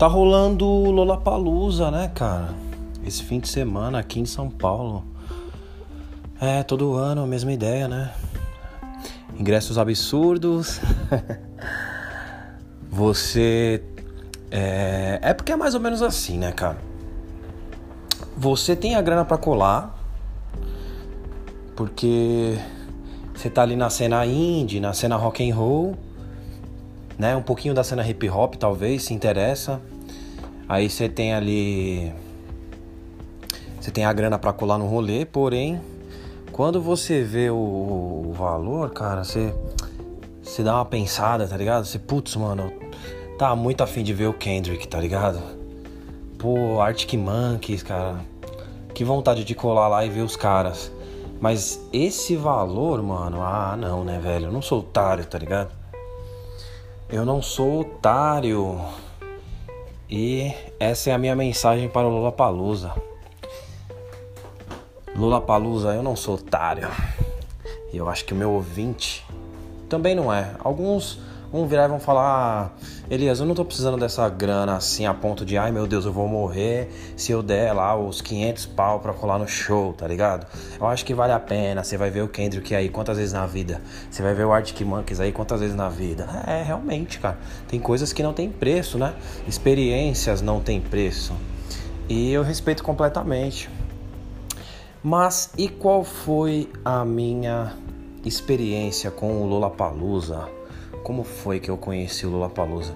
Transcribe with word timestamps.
Tá 0.00 0.06
rolando 0.06 0.64
Lollapalooza, 0.66 1.90
né, 1.90 2.10
cara? 2.14 2.54
Esse 3.06 3.22
fim 3.22 3.38
de 3.38 3.46
semana 3.46 3.98
aqui 3.98 4.18
em 4.18 4.24
São 4.24 4.48
Paulo. 4.48 5.04
É, 6.40 6.62
todo 6.62 6.94
ano 6.94 7.22
a 7.22 7.26
mesma 7.26 7.52
ideia, 7.52 7.86
né? 7.86 8.10
Ingressos 9.38 9.76
absurdos. 9.76 10.80
Você. 12.88 13.84
É... 14.50 15.18
é 15.20 15.34
porque 15.34 15.52
é 15.52 15.56
mais 15.56 15.74
ou 15.74 15.80
menos 15.82 16.00
assim, 16.00 16.38
né, 16.38 16.50
cara? 16.50 16.78
Você 18.38 18.74
tem 18.74 18.94
a 18.94 19.02
grana 19.02 19.26
para 19.26 19.36
colar. 19.36 20.02
Porque 21.76 22.58
você 23.34 23.50
tá 23.50 23.60
ali 23.60 23.76
na 23.76 23.90
cena 23.90 24.24
indie, 24.24 24.80
na 24.80 24.94
cena 24.94 25.16
rock 25.16 25.46
and 25.46 25.54
roll 25.54 25.94
né? 27.20 27.36
Um 27.36 27.42
pouquinho 27.42 27.74
da 27.74 27.84
cena 27.84 28.02
hip 28.08 28.26
hop, 28.30 28.54
talvez, 28.54 29.04
se 29.04 29.12
interessa. 29.12 29.78
Aí 30.70 30.88
você 30.88 31.08
tem 31.08 31.34
ali. 31.34 32.12
Você 33.80 33.90
tem 33.90 34.04
a 34.04 34.12
grana 34.12 34.38
para 34.38 34.52
colar 34.52 34.78
no 34.78 34.86
rolê, 34.86 35.24
porém, 35.24 35.80
quando 36.52 36.80
você 36.80 37.24
vê 37.24 37.50
o, 37.50 37.56
o 37.56 38.32
valor, 38.32 38.90
cara, 38.90 39.24
você. 39.24 39.52
Você 40.40 40.62
dá 40.62 40.76
uma 40.76 40.84
pensada, 40.84 41.44
tá 41.48 41.56
ligado? 41.56 41.84
Você, 41.84 41.98
putz, 41.98 42.36
mano, 42.36 42.72
tá 43.36 43.56
muito 43.56 43.82
afim 43.82 44.04
de 44.04 44.14
ver 44.14 44.28
o 44.28 44.32
Kendrick, 44.32 44.86
tá 44.86 45.00
ligado? 45.00 45.40
Pô, 46.38 46.80
Arctic 46.80 47.14
Monkeys, 47.14 47.82
cara. 47.82 48.20
Que 48.94 49.02
vontade 49.02 49.42
de 49.42 49.56
colar 49.56 49.88
lá 49.88 50.06
e 50.06 50.08
ver 50.08 50.22
os 50.22 50.36
caras. 50.36 50.92
Mas 51.40 51.80
esse 51.92 52.36
valor, 52.36 53.02
mano, 53.02 53.42
ah, 53.42 53.76
não, 53.76 54.04
né, 54.04 54.20
velho? 54.22 54.46
Eu 54.46 54.52
não 54.52 54.62
sou 54.62 54.78
otário, 54.78 55.26
tá 55.26 55.36
ligado? 55.36 55.72
Eu 57.08 57.24
não 57.24 57.42
sou 57.42 57.80
otário. 57.80 58.80
E 60.10 60.52
essa 60.80 61.10
é 61.10 61.12
a 61.12 61.18
minha 61.18 61.36
mensagem 61.36 61.88
para 61.88 62.04
o 62.04 62.10
Lula 62.10 62.32
Palusa. 62.32 62.92
Lula 65.14 65.40
Palusa, 65.40 65.94
eu 65.94 66.02
não 66.02 66.16
sou 66.16 66.34
otário. 66.34 66.88
E 67.92 67.96
eu 67.96 68.08
acho 68.08 68.24
que 68.24 68.32
o 68.32 68.36
meu 68.36 68.50
ouvinte 68.50 69.24
também 69.88 70.16
não 70.16 70.32
é. 70.32 70.52
Alguns 70.58 71.20
vão 71.52 71.66
virar 71.66 71.84
e 71.84 71.88
vão 71.88 72.00
falar: 72.00 72.22
ah, 72.24 72.70
Elias, 73.10 73.40
eu 73.40 73.46
não 73.46 73.54
tô 73.54 73.64
precisando 73.64 73.96
dessa 73.96 74.28
grana 74.28 74.76
assim 74.76 75.06
a 75.06 75.14
ponto 75.14 75.44
de, 75.44 75.58
ai 75.58 75.70
meu 75.72 75.86
Deus, 75.86 76.04
eu 76.04 76.12
vou 76.12 76.28
morrer 76.28 76.88
se 77.16 77.32
eu 77.32 77.42
der 77.42 77.72
lá 77.72 77.96
os 77.96 78.20
500 78.20 78.66
pau 78.66 79.00
pra 79.00 79.12
colar 79.12 79.38
no 79.38 79.48
show, 79.48 79.92
tá 79.92 80.06
ligado? 80.06 80.46
Eu 80.78 80.86
acho 80.86 81.04
que 81.04 81.14
vale 81.14 81.32
a 81.32 81.40
pena. 81.40 81.82
Você 81.82 81.96
vai 81.96 82.10
ver 82.10 82.22
o 82.22 82.28
Kendrick 82.28 82.74
aí 82.74 82.88
quantas 82.88 83.16
vezes 83.18 83.32
na 83.32 83.46
vida? 83.46 83.82
Você 84.10 84.22
vai 84.22 84.34
ver 84.34 84.44
o 84.44 84.52
Arctic 84.52 84.80
Monkeys 84.82 85.20
aí 85.20 85.32
quantas 85.32 85.60
vezes 85.60 85.74
na 85.74 85.88
vida? 85.88 86.26
É, 86.46 86.62
realmente, 86.62 87.18
cara. 87.18 87.38
Tem 87.68 87.80
coisas 87.80 88.12
que 88.12 88.22
não 88.22 88.32
tem 88.32 88.50
preço, 88.50 88.98
né? 88.98 89.14
Experiências 89.46 90.40
não 90.40 90.60
tem 90.60 90.80
preço. 90.80 91.32
E 92.08 92.32
eu 92.32 92.42
respeito 92.42 92.82
completamente. 92.82 93.70
Mas 95.02 95.50
e 95.56 95.68
qual 95.68 96.04
foi 96.04 96.68
a 96.84 97.04
minha 97.04 97.72
experiência 98.24 99.10
com 99.10 99.42
o 99.42 99.46
Lollapalooza? 99.46 100.59
Como 101.10 101.24
foi 101.24 101.58
que 101.58 101.68
eu 101.68 101.76
conheci 101.76 102.24
o 102.24 102.30
Lollapalooza? 102.30 102.94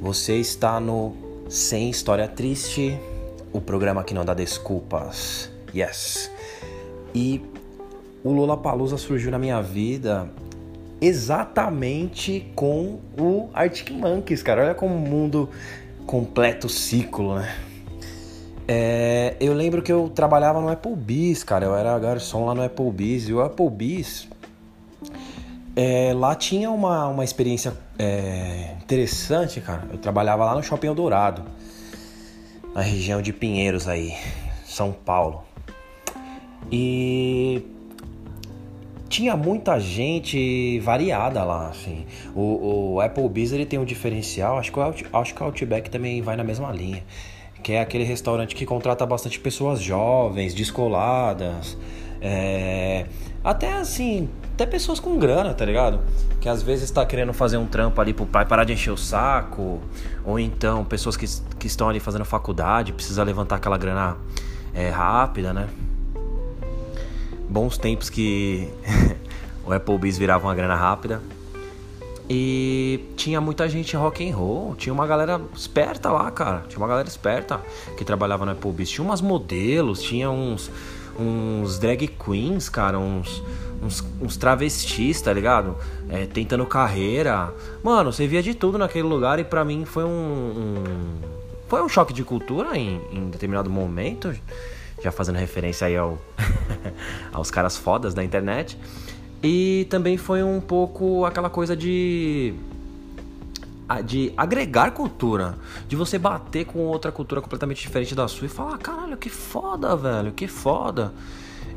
Você 0.00 0.36
está 0.36 0.78
no 0.78 1.16
Sem 1.48 1.90
História 1.90 2.28
Triste, 2.28 2.96
o 3.52 3.60
programa 3.60 4.04
que 4.04 4.14
não 4.14 4.24
dá 4.24 4.32
desculpas. 4.34 5.50
Yes. 5.74 6.30
E 7.12 7.42
o 8.22 8.30
Lollapalooza 8.30 8.96
surgiu 8.96 9.32
na 9.32 9.38
minha 9.38 9.60
vida 9.60 10.30
exatamente 11.00 12.52
com 12.54 13.00
o 13.18 13.50
Arctic 13.52 13.90
Monkeys, 13.90 14.40
cara. 14.40 14.62
Olha 14.62 14.74
como 14.76 14.94
o 14.94 15.00
mundo 15.00 15.48
completo 16.06 16.68
ciclo, 16.68 17.34
né? 17.34 17.52
É, 18.68 19.34
eu 19.40 19.54
lembro 19.54 19.82
que 19.82 19.90
eu 19.90 20.08
trabalhava 20.08 20.60
no 20.60 20.68
Applebee's, 20.68 21.42
cara. 21.42 21.66
Eu 21.66 21.74
era 21.74 21.98
garçom 21.98 22.46
lá 22.46 22.54
no 22.54 22.62
Applebee's. 22.62 23.28
E 23.28 23.32
o 23.32 23.40
Applebee's 23.40 24.28
é, 25.80 26.12
lá 26.12 26.34
tinha 26.34 26.72
uma, 26.72 27.06
uma 27.06 27.22
experiência 27.22 27.72
é, 27.96 28.74
interessante, 28.82 29.60
cara. 29.60 29.86
Eu 29.92 29.98
trabalhava 29.98 30.44
lá 30.44 30.56
no 30.56 30.60
Shopping 30.60 30.88
Eldorado, 30.88 31.44
na 32.74 32.80
região 32.80 33.22
de 33.22 33.32
Pinheiros 33.32 33.86
aí, 33.86 34.12
São 34.64 34.90
Paulo. 34.90 35.44
E 36.72 37.62
tinha 39.08 39.36
muita 39.36 39.78
gente 39.78 40.80
variada 40.80 41.44
lá, 41.44 41.68
assim. 41.68 42.06
O, 42.34 42.94
o 42.94 43.00
Applebee's 43.00 43.52
ele 43.52 43.64
tem 43.64 43.78
um 43.78 43.84
diferencial, 43.84 44.58
acho 44.58 44.72
que, 44.72 44.80
o, 44.80 44.82
acho 45.12 45.32
que 45.32 45.40
o 45.40 45.44
Outback 45.44 45.90
também 45.90 46.20
vai 46.20 46.34
na 46.34 46.42
mesma 46.42 46.72
linha. 46.72 47.04
Que 47.62 47.74
é 47.74 47.80
aquele 47.80 48.02
restaurante 48.02 48.56
que 48.56 48.66
contrata 48.66 49.06
bastante 49.06 49.38
pessoas 49.38 49.80
jovens, 49.80 50.54
descoladas. 50.54 51.78
É, 52.20 53.06
até 53.44 53.74
assim, 53.74 54.28
até 54.58 54.66
pessoas 54.66 54.98
com 54.98 55.16
grana, 55.16 55.54
tá 55.54 55.64
ligado? 55.64 56.00
Que 56.40 56.48
às 56.48 56.64
vezes 56.64 56.90
tá 56.90 57.06
querendo 57.06 57.32
fazer 57.32 57.56
um 57.56 57.66
trampo 57.66 58.00
ali 58.00 58.12
pro 58.12 58.26
pai 58.26 58.44
parar 58.44 58.64
de 58.64 58.72
encher 58.72 58.90
o 58.90 58.96
saco, 58.96 59.80
ou 60.24 60.36
então 60.36 60.84
pessoas 60.84 61.16
que, 61.16 61.26
que 61.60 61.68
estão 61.68 61.88
ali 61.88 62.00
fazendo 62.00 62.24
faculdade, 62.24 62.92
precisa 62.92 63.22
levantar 63.22 63.54
aquela 63.54 63.78
grana 63.78 64.16
é, 64.74 64.90
rápida, 64.90 65.52
né? 65.52 65.68
Bons 67.48 67.78
tempos 67.78 68.10
que 68.10 68.68
o 69.64 69.72
Applebee's 69.72 70.18
virava 70.18 70.48
uma 70.48 70.54
grana 70.56 70.74
rápida. 70.74 71.22
E 72.28 73.12
tinha 73.16 73.40
muita 73.40 73.68
gente 73.68 73.96
rock 73.96 74.28
and 74.28 74.34
roll, 74.34 74.74
tinha 74.74 74.92
uma 74.92 75.06
galera 75.06 75.40
esperta 75.54 76.10
lá, 76.10 76.28
cara. 76.32 76.64
Tinha 76.68 76.78
uma 76.78 76.88
galera 76.88 77.06
esperta 77.06 77.60
que 77.96 78.04
trabalhava 78.04 78.44
no 78.44 78.50
Applebee's. 78.50 78.90
Tinha 78.90 79.04
umas 79.04 79.20
modelos, 79.20 80.02
tinha 80.02 80.28
uns 80.28 80.68
uns 81.18 81.78
drag 81.78 82.06
queens, 82.06 82.68
cara, 82.68 82.98
uns, 82.98 83.42
uns, 83.82 84.04
uns 84.20 84.36
travestis, 84.36 85.20
tá 85.20 85.32
ligado? 85.32 85.76
É, 86.08 86.26
tentando 86.26 86.64
carreira. 86.66 87.52
Mano, 87.82 88.12
você 88.12 88.26
via 88.26 88.42
de 88.42 88.54
tudo 88.54 88.78
naquele 88.78 89.06
lugar 89.06 89.38
e 89.38 89.44
pra 89.44 89.64
mim 89.64 89.84
foi 89.84 90.04
um. 90.04 90.08
um 90.08 91.38
foi 91.68 91.82
um 91.82 91.88
choque 91.88 92.14
de 92.14 92.24
cultura 92.24 92.76
em, 92.76 93.00
em 93.12 93.28
determinado 93.30 93.68
momento. 93.68 94.34
Já 95.02 95.12
fazendo 95.12 95.36
referência 95.36 95.86
aí 95.86 95.96
ao, 95.96 96.18
aos 97.32 97.50
caras 97.50 97.76
fodas 97.76 98.14
da 98.14 98.24
internet. 98.24 98.78
E 99.42 99.86
também 99.88 100.16
foi 100.16 100.42
um 100.42 100.60
pouco 100.60 101.24
aquela 101.24 101.48
coisa 101.50 101.76
de 101.76 102.54
de 104.04 104.32
agregar 104.36 104.90
cultura, 104.90 105.56
de 105.88 105.96
você 105.96 106.18
bater 106.18 106.66
com 106.66 106.80
outra 106.80 107.10
cultura 107.10 107.40
completamente 107.40 107.80
diferente 107.80 108.14
da 108.14 108.28
sua 108.28 108.44
e 108.44 108.48
falar, 108.48 108.76
caralho, 108.76 109.16
que 109.16 109.30
foda, 109.30 109.96
velho, 109.96 110.32
que 110.32 110.46
foda. 110.46 111.10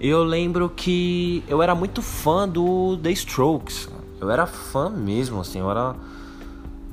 Eu 0.03 0.23
lembro 0.23 0.67
que 0.67 1.43
eu 1.47 1.61
era 1.61 1.75
muito 1.75 2.01
fã 2.01 2.49
do 2.49 2.97
The 2.97 3.11
Strokes. 3.11 3.87
Eu 4.19 4.31
era 4.31 4.47
fã 4.47 4.89
mesmo, 4.89 5.39
assim, 5.39 5.59
eu 5.59 5.69
era 5.69 5.95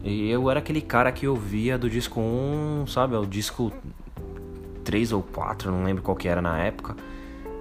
eu 0.05 0.51
era 0.51 0.61
aquele 0.61 0.83
cara 0.83 1.11
que 1.11 1.27
ouvia 1.27 1.79
do 1.79 1.89
disco 1.89 2.21
1, 2.21 2.87
sabe, 2.87 3.17
o 3.17 3.25
disco 3.25 3.73
3 4.85 5.13
ou 5.13 5.23
4, 5.23 5.73
não 5.73 5.85
lembro 5.85 6.03
qual 6.03 6.15
que 6.15 6.29
era 6.29 6.43
na 6.43 6.59
época. 6.59 6.95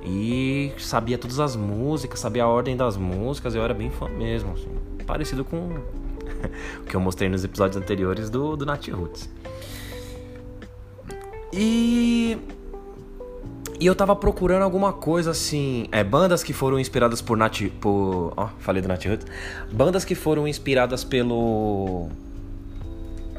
E 0.04 0.74
sabia 0.78 1.18
todas 1.18 1.40
as 1.40 1.56
músicas, 1.56 2.20
sabia 2.20 2.44
a 2.44 2.48
ordem 2.48 2.76
das 2.76 2.98
músicas, 2.98 3.56
eu 3.56 3.64
era 3.64 3.74
bem 3.74 3.90
fã 3.90 4.10
mesmo, 4.10 4.52
assim, 4.52 4.70
parecido 5.06 5.46
com 5.46 5.58
o 6.82 6.84
que 6.84 6.94
eu 6.94 7.00
mostrei 7.00 7.30
nos 7.30 7.46
episódios 7.46 7.82
anteriores 7.82 8.30
do, 8.30 8.58
do 8.58 8.66
Nat 8.66 8.86
Roots. 8.90 9.30
E. 11.54 12.38
E 13.80 13.86
eu 13.86 13.94
tava 13.94 14.16
procurando 14.16 14.64
alguma 14.64 14.92
coisa 14.92 15.32
assim. 15.32 15.88
É, 15.92 16.04
bandas 16.04 16.44
que 16.44 16.54
foram 16.54 16.80
inspiradas 16.80 17.22
por 17.22 17.38
Nat. 17.38 17.62
Por, 17.80 18.34
ó, 18.36 18.50
falei 18.60 18.82
do 18.82 18.88
Nat 18.88 19.06
Roots. 19.06 19.28
Bandas 19.72 20.04
que 20.04 20.16
foram 20.16 20.48
inspiradas 20.48 21.04
pelo. 21.04 22.10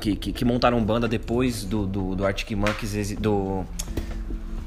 Que, 0.01 0.15
que, 0.15 0.33
que 0.33 0.45
montaram 0.45 0.83
banda 0.85 1.09
depois 1.09 1.65
do, 1.65 1.85
do, 1.85 2.15
do 2.15 2.25
Arctic 2.25 2.57
Monkeys. 2.57 3.17
Do, 3.17 3.65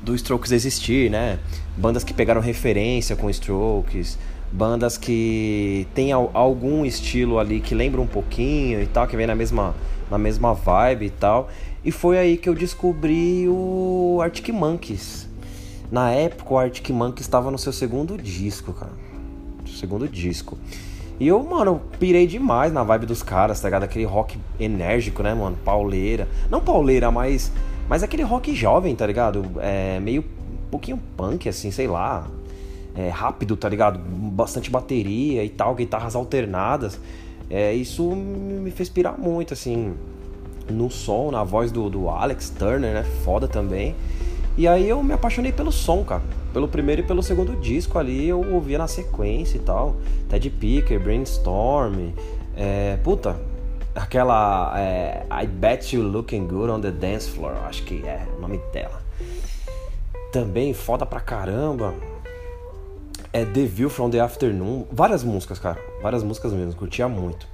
do 0.03 0.13
Strokes 0.15 0.51
existir, 0.51 1.09
né? 1.09 1.39
Bandas 1.77 2.03
que 2.03 2.13
pegaram 2.13 2.41
referência 2.41 3.15
com 3.15 3.29
Strokes 3.29 4.17
bandas 4.51 4.97
que 4.97 5.88
tem 5.95 6.12
algum 6.12 6.85
estilo 6.85 7.39
ali 7.39 7.62
que 7.62 7.74
lembra 7.74 8.01
um 8.01 8.07
pouquinho 8.07 8.81
e 8.81 8.85
tal, 8.85 9.07
que 9.07 9.15
vem 9.15 9.25
na 9.25 9.35
mesma, 9.35 9.74
na 10.09 10.17
mesma 10.17 10.53
vibe 10.53 11.06
e 11.06 11.09
tal. 11.09 11.50
E 11.83 11.91
foi 11.91 12.17
aí 12.17 12.38
que 12.38 12.50
eu 12.50 12.53
descobri 12.53 13.47
o 13.47 14.19
Arctic 14.21 14.50
Monkeys. 14.50 15.31
Na 15.91 16.09
época 16.11 16.53
o 16.53 16.57
Arctic 16.57 16.89
Monkeys 16.89 17.25
estava 17.25 17.51
no 17.51 17.57
seu 17.57 17.73
segundo 17.73 18.17
disco, 18.17 18.73
cara. 18.73 18.93
Segundo 19.67 20.07
disco. 20.07 20.57
E 21.19 21.27
eu, 21.27 21.43
mano, 21.43 21.81
pirei 21.99 22.25
demais 22.25 22.73
na 22.73 22.83
vibe 22.83 23.05
dos 23.05 23.21
caras, 23.21 23.59
tá 23.59 23.67
ligado? 23.67 23.83
Aquele 23.83 24.05
rock 24.05 24.39
enérgico, 24.59 25.21
né, 25.21 25.33
mano? 25.33 25.57
Pauleira. 25.63 26.27
Não 26.49 26.61
pauleira, 26.61 27.11
mas. 27.11 27.51
Mas 27.88 28.01
aquele 28.01 28.23
rock 28.23 28.55
jovem, 28.55 28.95
tá 28.95 29.05
ligado? 29.05 29.43
É 29.59 29.99
meio. 29.99 30.21
Um 30.21 30.71
pouquinho 30.71 30.99
punk, 31.17 31.49
assim, 31.49 31.69
sei 31.69 31.85
lá 31.85 32.25
é, 32.95 33.09
rápido, 33.09 33.55
tá 33.55 33.69
ligado? 33.69 33.99
Bastante 33.99 34.69
bateria 34.69 35.43
e 35.43 35.49
tal, 35.49 35.75
guitarras 35.75 36.15
alternadas. 36.15 36.99
É, 37.49 37.73
isso 37.73 38.03
me 38.15 38.71
fez 38.71 38.89
pirar 38.89 39.19
muito, 39.19 39.53
assim. 39.53 39.93
no 40.69 40.89
som, 40.89 41.31
na 41.31 41.43
voz 41.43 41.71
do, 41.71 41.89
do 41.89 42.09
Alex 42.09 42.49
Turner, 42.49 42.93
né? 42.93 43.03
Foda 43.23 43.47
também. 43.47 43.95
E 44.57 44.68
aí 44.68 44.88
eu 44.88 45.01
me 45.01 45.13
apaixonei 45.13 45.51
pelo 45.51 45.71
som, 45.71 46.03
cara. 46.03 46.21
Pelo 46.53 46.68
primeiro 46.68 47.01
e 47.01 47.06
pelo 47.06 47.24
segundo 47.24 47.56
disco 47.56 47.98
ali, 47.98 48.27
eu 48.27 48.53
ouvia 48.53 48.77
na 48.77 48.88
sequência 48.88 49.57
e 49.57 49.62
tal. 49.62 49.95
Ted 50.30 50.50
Picker, 50.50 51.00
Brainstorm. 51.00 52.12
É, 52.56 52.98
puta, 53.03 53.39
aquela 53.95 54.74
é, 54.77 55.25
I 55.31 55.48
Bet 55.48 55.95
You 55.95 56.03
Looking 56.03 56.48
Good 56.48 56.71
on 56.71 56.81
the 56.81 56.92
Dance 56.92 57.30
Floor, 57.30 57.53
acho 57.68 57.83
que 57.83 58.06
é 58.06 58.27
o 58.38 58.42
nome 58.42 58.59
dela. 58.74 59.01
Também 60.31 60.74
foda 60.74 61.06
pra 61.06 61.19
caramba. 61.19 61.94
É 63.33 63.45
The 63.45 63.65
View 63.65 63.89
from 63.89 64.09
the 64.09 64.19
Afternoon. 64.19 64.86
Várias 64.92 65.24
músicas, 65.24 65.57
cara. 65.57 65.80
Várias 66.01 66.24
músicas 66.24 66.51
mesmo, 66.51 66.75
curtia 66.75 67.07
muito. 67.07 67.48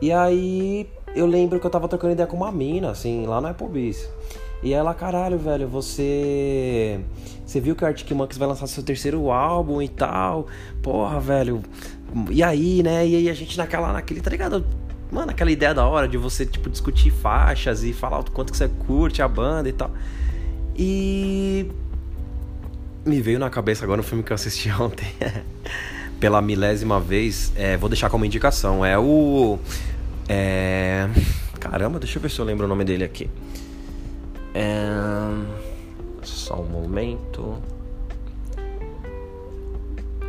E 0.00 0.12
aí 0.12 0.88
eu 1.14 1.26
lembro 1.26 1.58
que 1.58 1.66
eu 1.66 1.70
tava 1.70 1.88
trocando 1.88 2.12
ideia 2.12 2.26
com 2.26 2.36
uma 2.36 2.52
mina, 2.52 2.90
assim, 2.90 3.26
lá 3.26 3.40
no 3.40 3.48
Applebee's. 3.48 4.08
E 4.62 4.72
ela, 4.72 4.94
caralho, 4.94 5.38
velho, 5.38 5.66
você. 5.66 7.00
Você 7.46 7.60
viu 7.60 7.74
que 7.74 7.82
o 7.82 7.86
Arctic 7.86 8.10
Monkeys 8.12 8.38
vai 8.38 8.46
lançar 8.46 8.66
seu 8.66 8.82
terceiro 8.82 9.30
álbum 9.30 9.80
e 9.80 9.88
tal. 9.88 10.46
Porra, 10.82 11.18
velho. 11.18 11.62
E 12.30 12.42
aí, 12.42 12.82
né? 12.82 13.06
E 13.06 13.16
aí 13.16 13.30
a 13.30 13.34
gente 13.34 13.56
naquela, 13.56 13.92
naquele, 13.92 14.20
tá 14.20 14.30
ligado? 14.30 14.64
Mano, 15.10 15.30
aquela 15.30 15.50
ideia 15.50 15.74
da 15.74 15.84
hora 15.86 16.06
de 16.06 16.16
você, 16.16 16.46
tipo, 16.46 16.68
discutir 16.70 17.10
faixas 17.10 17.82
e 17.82 17.92
falar 17.92 18.20
o 18.20 18.30
quanto 18.30 18.52
que 18.52 18.56
você 18.56 18.68
curte 18.68 19.22
a 19.22 19.28
banda 19.28 19.68
e 19.68 19.72
tal. 19.72 19.90
E. 20.76 21.66
Me 23.04 23.20
veio 23.20 23.38
na 23.38 23.48
cabeça 23.48 23.82
agora 23.84 24.00
um 24.00 24.04
filme 24.04 24.22
que 24.22 24.30
eu 24.30 24.34
assisti 24.34 24.70
ontem. 24.78 25.08
Pela 26.20 26.42
milésima 26.42 27.00
vez. 27.00 27.50
É, 27.56 27.78
vou 27.78 27.88
deixar 27.88 28.10
como 28.10 28.26
indicação. 28.26 28.84
É 28.84 28.98
o. 28.98 29.58
É. 30.28 31.08
Caramba, 31.58 31.98
deixa 31.98 32.18
eu 32.18 32.22
ver 32.22 32.30
se 32.30 32.38
eu 32.38 32.44
lembro 32.44 32.66
o 32.66 32.68
nome 32.68 32.84
dele 32.84 33.04
aqui. 33.04 33.28
É... 34.54 34.76
Só 36.22 36.60
um 36.60 36.66
momento. 36.66 37.58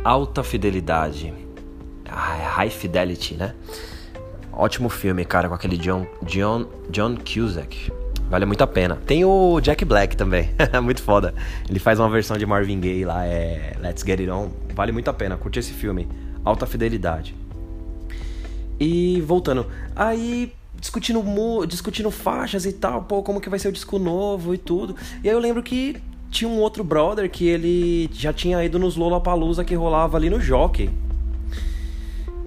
Alta 0.04 0.42
Fidelidade. 0.42 1.32
High 2.08 2.70
Fidelity, 2.70 3.34
né? 3.34 3.54
Ótimo 4.52 4.88
filme, 4.88 5.24
cara, 5.24 5.48
com 5.48 5.54
aquele 5.54 5.78
John, 5.78 6.06
John, 6.22 6.66
John 6.90 7.16
Cusack. 7.16 7.90
Vale 8.28 8.44
muito 8.44 8.62
a 8.62 8.66
pena. 8.66 8.96
Tem 9.06 9.24
o 9.24 9.60
Jack 9.60 9.84
Black 9.84 10.16
também. 10.16 10.50
muito 10.82 11.02
foda. 11.02 11.34
Ele 11.68 11.78
faz 11.78 11.98
uma 11.98 12.08
versão 12.08 12.36
de 12.36 12.44
Marvin 12.46 12.80
Gaye 12.80 13.04
lá, 13.04 13.24
é 13.26 13.76
Let's 13.80 14.02
Get 14.02 14.20
It 14.20 14.30
On. 14.30 14.50
Vale 14.74 14.92
muito 14.92 15.08
a 15.08 15.12
pena. 15.12 15.36
Curte 15.36 15.58
esse 15.58 15.72
filme. 15.72 16.08
Alta 16.44 16.66
Fidelidade. 16.66 17.34
E 18.78 19.20
voltando. 19.22 19.66
Aí 19.94 20.52
discutindo, 20.78 21.22
discutindo 21.66 22.10
faixas 22.10 22.66
e 22.66 22.72
tal, 22.72 23.02
pô, 23.02 23.22
como 23.22 23.40
que 23.40 23.48
vai 23.48 23.58
ser 23.58 23.68
o 23.68 23.72
disco 23.72 23.98
novo 23.98 24.54
e 24.54 24.58
tudo. 24.58 24.96
E 25.22 25.28
aí 25.28 25.34
eu 25.34 25.40
lembro 25.40 25.62
que 25.62 25.96
tinha 26.30 26.48
um 26.48 26.58
outro 26.60 26.82
brother 26.82 27.30
que 27.30 27.46
ele 27.46 28.08
já 28.12 28.32
tinha 28.32 28.64
ido 28.64 28.78
nos 28.78 28.96
Lollapalooza 28.96 29.64
que 29.64 29.74
rolava 29.74 30.16
ali 30.16 30.30
no 30.30 30.40
Jockey. 30.40 30.90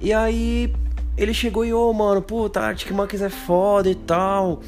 E 0.02 0.12
aí 0.12 0.74
ele 1.18 1.34
chegou 1.34 1.64
e, 1.64 1.74
ô, 1.74 1.90
oh, 1.90 1.94
mano, 1.94 2.22
puta, 2.22 2.60
Arctic 2.60 2.92
Monkeys 2.92 3.22
é 3.22 3.30
foda 3.30 3.90
e 3.90 3.96
tal. 3.96 4.62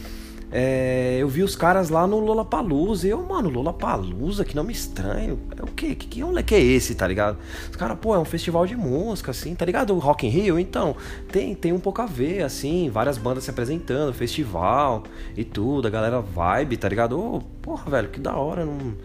É, 0.49 1.17
eu 1.19 1.27
vi 1.27 1.43
os 1.43 1.55
caras 1.57 1.89
lá 1.89 2.07
no 2.07 2.19
Lollapalooza 2.19 3.05
e 3.05 3.09
eu, 3.09 3.21
mano, 3.21 3.49
Lollapalooza, 3.49 4.45
que 4.45 4.55
nome 4.55 4.71
estranho. 4.71 5.39
É 5.57 5.63
o 5.63 5.67
quê? 5.67 5.93
Que, 5.93 6.07
que 6.07 6.23
moleque 6.23 6.55
é 6.55 6.59
esse, 6.59 6.95
tá 6.95 7.05
ligado? 7.05 7.37
Os 7.69 7.75
caras, 7.75 7.97
pô, 7.99 8.15
é 8.15 8.19
um 8.19 8.25
festival 8.25 8.65
de 8.65 8.75
música, 8.75 9.31
assim, 9.31 9.53
tá 9.55 9.65
ligado? 9.65 9.93
O 9.93 9.99
Rock 9.99 10.25
in 10.25 10.29
Rio, 10.29 10.57
então, 10.57 10.95
tem, 11.31 11.53
tem 11.53 11.73
um 11.73 11.79
pouco 11.79 12.01
a 12.01 12.05
ver, 12.05 12.43
assim, 12.43 12.89
várias 12.89 13.17
bandas 13.17 13.43
se 13.43 13.49
apresentando, 13.49 14.13
festival 14.13 15.03
e 15.35 15.43
tudo, 15.43 15.87
a 15.87 15.91
galera 15.91 16.21
vibe, 16.21 16.77
tá 16.77 16.87
ligado? 16.87 17.19
Ô, 17.19 17.41
porra, 17.61 17.91
velho, 17.91 18.09
que 18.09 18.19
da 18.19 18.35
hora, 18.35 18.65
não... 18.65 18.95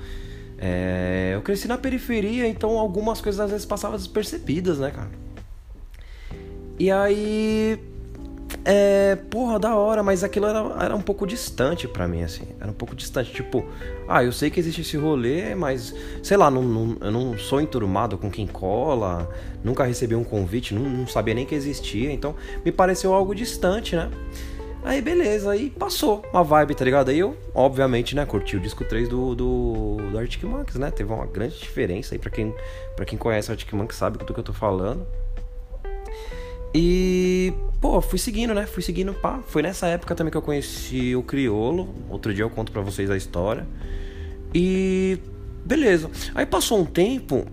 É, 0.65 1.33
eu 1.35 1.43
cresci 1.43 1.67
na 1.67 1.77
periferia, 1.77 2.47
então 2.47 2.79
algumas 2.79 3.21
coisas 3.21 3.41
às 3.41 3.51
vezes 3.51 3.67
passavam 3.67 3.97
despercebidas, 3.97 4.79
né, 4.79 4.93
cara? 4.93 5.11
E 6.79 6.89
aí 6.89 7.81
é, 8.65 9.17
porra, 9.31 9.59
da 9.59 9.75
hora, 9.75 10.03
mas 10.03 10.23
aquilo 10.23 10.47
era, 10.47 10.85
era 10.85 10.97
um 10.97 11.01
pouco 11.01 11.27
distante 11.27 11.89
para 11.89 12.07
mim, 12.07 12.23
assim. 12.23 12.47
Era 12.61 12.71
um 12.71 12.75
pouco 12.75 12.95
distante. 12.95 13.33
Tipo, 13.33 13.65
ah, 14.09 14.23
eu 14.23 14.33
sei 14.33 14.51
que 14.51 14.61
existe 14.61 14.83
esse 14.83 14.97
rolê, 14.97 15.55
mas 15.55 15.95
sei 16.23 16.37
lá, 16.37 16.51
não, 16.51 16.63
não, 16.63 16.97
eu 17.01 17.11
não 17.11 17.39
sou 17.39 17.61
enturmado 17.61 18.17
com 18.17 18.31
quem 18.31 18.47
cola, 18.47 19.29
nunca 19.65 19.85
recebi 19.85 20.15
um 20.15 20.25
convite, 20.25 20.75
não, 20.75 20.83
não 20.83 21.07
sabia 21.07 21.35
nem 21.35 21.47
que 21.47 21.55
existia, 21.55 22.13
então 22.13 22.35
me 22.65 22.71
pareceu 22.71 23.13
algo 23.13 23.35
distante, 23.35 23.97
né? 23.97 24.11
Aí 24.85 25.01
beleza, 25.01 25.53
aí 25.53 25.71
passou 25.71 26.25
uma 26.33 26.43
vibe, 26.43 26.75
tá 26.75 26.85
ligado? 26.85 27.09
Aí 27.09 27.19
eu, 27.21 27.37
obviamente, 27.55 28.17
né, 28.17 28.27
curti 28.27 28.57
o 28.57 28.61
disco 28.61 28.85
3 28.85 29.09
do, 29.09 29.33
do, 29.33 29.97
do 30.11 30.19
Arctic 30.19 30.43
Monkeys, 30.43 30.77
né? 30.77 30.91
Teve 30.91 31.13
uma 31.13 31.25
grande 31.25 31.57
diferença 31.57 32.15
aí 32.15 32.19
pra 32.19 32.31
quem, 32.31 32.53
quem 33.07 33.17
conhece 33.17 33.49
o 33.49 33.53
Arctic 33.53 33.73
Monkeys 33.73 33.97
sabe 33.97 34.19
do 34.19 34.35
que 34.35 34.41
eu 34.41 34.45
tô 34.45 34.53
falando. 34.53 35.07
E, 36.75 37.53
pô, 37.81 38.01
fui 38.01 38.19
seguindo, 38.19 38.55
né? 38.55 38.67
Fui 38.67 38.83
seguindo, 38.83 39.13
pá. 39.15 39.41
Foi 39.47 39.63
nessa 39.63 39.87
época 39.87 40.15
também 40.15 40.31
que 40.31 40.37
eu 40.37 40.43
conheci 40.43 41.15
o 41.15 41.23
Criolo. 41.23 41.95
Outro 42.09 42.33
dia 42.33 42.45
eu 42.45 42.51
conto 42.51 42.73
para 42.73 42.81
vocês 42.81 43.11
a 43.11 43.17
história. 43.17 43.67
E, 44.55 45.19
beleza. 45.65 46.11
Aí 46.35 46.47
passou 46.47 46.81
um 46.81 46.85
tempo, 46.85 47.47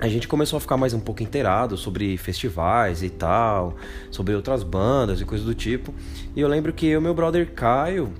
a 0.00 0.08
gente 0.08 0.26
começou 0.26 0.56
a 0.56 0.60
ficar 0.60 0.76
mais 0.76 0.94
um 0.94 1.00
pouco 1.00 1.22
inteirado 1.22 1.76
sobre 1.76 2.16
festivais 2.16 3.02
e 3.02 3.10
tal, 3.10 3.76
sobre 4.10 4.34
outras 4.34 4.62
bandas 4.62 5.20
e 5.20 5.24
coisas 5.24 5.46
do 5.46 5.54
tipo. 5.54 5.94
E 6.34 6.40
eu 6.40 6.48
lembro 6.48 6.72
que 6.72 6.86
eu 6.86 7.00
e 7.00 7.02
meu 7.02 7.14
brother 7.14 7.52
Caio, 7.52 8.12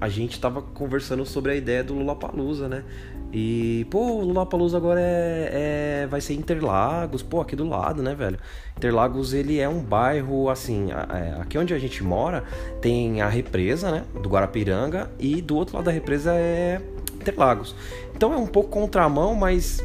a 0.00 0.08
gente 0.08 0.40
tava 0.40 0.62
conversando 0.62 1.26
sobre 1.26 1.52
a 1.52 1.54
ideia 1.56 1.84
do 1.84 1.94
Lollapalooza, 1.94 2.68
né? 2.68 2.84
E, 3.30 3.86
pô, 3.90 3.98
o 3.98 4.24
Lollapalooza 4.24 4.76
agora 4.78 5.00
é, 5.00 6.02
é, 6.02 6.06
vai 6.06 6.20
ser 6.20 6.32
Interlagos, 6.32 7.22
pô, 7.22 7.40
aqui 7.40 7.54
do 7.54 7.68
lado, 7.68 8.02
né, 8.02 8.14
velho? 8.14 8.38
Interlagos, 8.76 9.34
ele 9.34 9.58
é 9.58 9.68
um 9.68 9.80
bairro, 9.80 10.48
assim, 10.48 10.88
é, 10.90 11.40
aqui 11.40 11.58
onde 11.58 11.74
a 11.74 11.78
gente 11.78 12.02
mora, 12.02 12.42
tem 12.80 13.20
a 13.20 13.28
represa, 13.28 13.90
né, 13.90 14.04
do 14.22 14.30
Guarapiranga, 14.30 15.10
e 15.18 15.42
do 15.42 15.56
outro 15.56 15.76
lado 15.76 15.84
da 15.84 15.90
represa 15.90 16.32
é 16.34 16.80
Interlagos. 17.20 17.74
Então 18.16 18.32
é 18.32 18.36
um 18.36 18.46
pouco 18.46 18.70
contramão, 18.70 19.34
mas, 19.34 19.84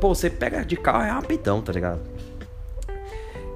pô, 0.00 0.14
você 0.14 0.30
pega 0.30 0.64
de 0.64 0.76
carro 0.76 1.02
é 1.02 1.10
rapidão, 1.10 1.60
tá 1.60 1.72
ligado? 1.72 2.00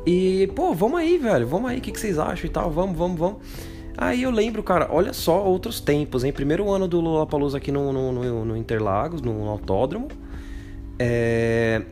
E, 0.04 0.50
pô, 0.56 0.74
vamos 0.74 0.98
aí, 0.98 1.18
velho, 1.18 1.46
vamos 1.46 1.70
aí, 1.70 1.78
o 1.78 1.80
que, 1.80 1.92
que 1.92 2.00
vocês 2.00 2.18
acham 2.18 2.46
e 2.46 2.52
tal, 2.52 2.68
vamos, 2.68 2.96
vamos, 2.96 3.18
vamos. 3.18 3.38
Aí 3.96 4.22
eu 4.22 4.30
lembro, 4.30 4.62
cara, 4.62 4.88
olha 4.90 5.12
só 5.12 5.44
outros 5.44 5.80
tempos, 5.80 6.24
hein? 6.24 6.32
Primeiro 6.32 6.70
ano 6.70 6.88
do 6.88 7.00
Lollapalooza 7.00 7.58
aqui 7.58 7.70
no, 7.70 7.92
no, 7.92 8.12
no, 8.12 8.44
no 8.44 8.56
Interlagos, 8.56 9.20
no 9.20 9.48
autódromo. 9.48 10.08
É, 10.98 11.82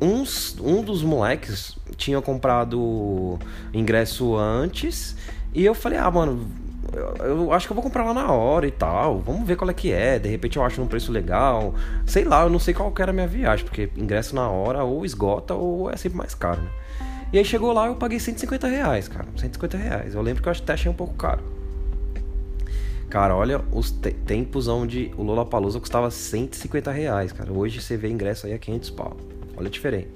uns, 0.00 0.58
um 0.60 0.82
dos 0.82 1.02
moleques 1.02 1.76
tinha 1.96 2.20
comprado 2.20 3.38
ingresso 3.72 4.36
antes 4.36 5.16
e 5.54 5.64
eu 5.64 5.74
falei, 5.74 5.98
ah, 5.98 6.10
mano, 6.10 6.46
eu, 6.92 7.26
eu, 7.26 7.52
acho 7.52 7.66
que 7.66 7.72
eu 7.72 7.74
vou 7.74 7.82
comprar 7.82 8.04
lá 8.04 8.14
na 8.14 8.32
hora 8.32 8.66
e 8.66 8.70
tal. 8.70 9.20
Vamos 9.20 9.46
ver 9.46 9.56
qual 9.56 9.70
é 9.70 9.74
que 9.74 9.92
é. 9.92 10.18
De 10.18 10.28
repente 10.28 10.56
eu 10.56 10.64
acho 10.64 10.80
num 10.80 10.86
preço 10.86 11.12
legal. 11.12 11.74
Sei 12.06 12.24
lá, 12.24 12.42
eu 12.42 12.50
não 12.50 12.58
sei 12.58 12.72
qual 12.74 12.92
era 12.98 13.10
a 13.10 13.14
minha 13.14 13.26
viagem, 13.26 13.64
porque 13.64 13.90
ingresso 13.96 14.34
na 14.34 14.48
hora 14.48 14.84
ou 14.84 15.04
esgota 15.04 15.54
ou 15.54 15.90
é 15.90 15.96
sempre 15.96 16.18
mais 16.18 16.34
caro, 16.34 16.62
né? 16.62 16.70
E 17.32 17.38
aí 17.38 17.44
chegou 17.44 17.72
lá 17.72 17.86
eu 17.86 17.94
paguei 17.94 18.18
150 18.18 18.66
reais, 18.66 19.08
cara. 19.08 19.26
150 19.36 19.76
reais. 19.76 20.14
Eu 20.14 20.22
lembro 20.22 20.42
que 20.42 20.48
eu 20.48 20.52
até 20.52 20.72
achei 20.72 20.90
um 20.90 20.94
pouco 20.94 21.14
caro. 21.14 21.42
Cara, 23.10 23.34
olha 23.34 23.62
os 23.72 23.90
te 23.90 24.10
tempos 24.12 24.68
onde 24.68 25.10
o 25.16 25.22
Lollapalooza 25.22 25.80
custava 25.80 26.10
150 26.10 26.90
reais, 26.90 27.32
cara. 27.32 27.52
Hoje 27.52 27.80
você 27.80 27.96
vê 27.96 28.08
ingresso 28.08 28.46
aí 28.46 28.52
a 28.52 28.58
500 28.58 28.90
pau. 28.90 29.16
Olha 29.56 29.68
a 29.68 29.70
diferença. 29.70 30.08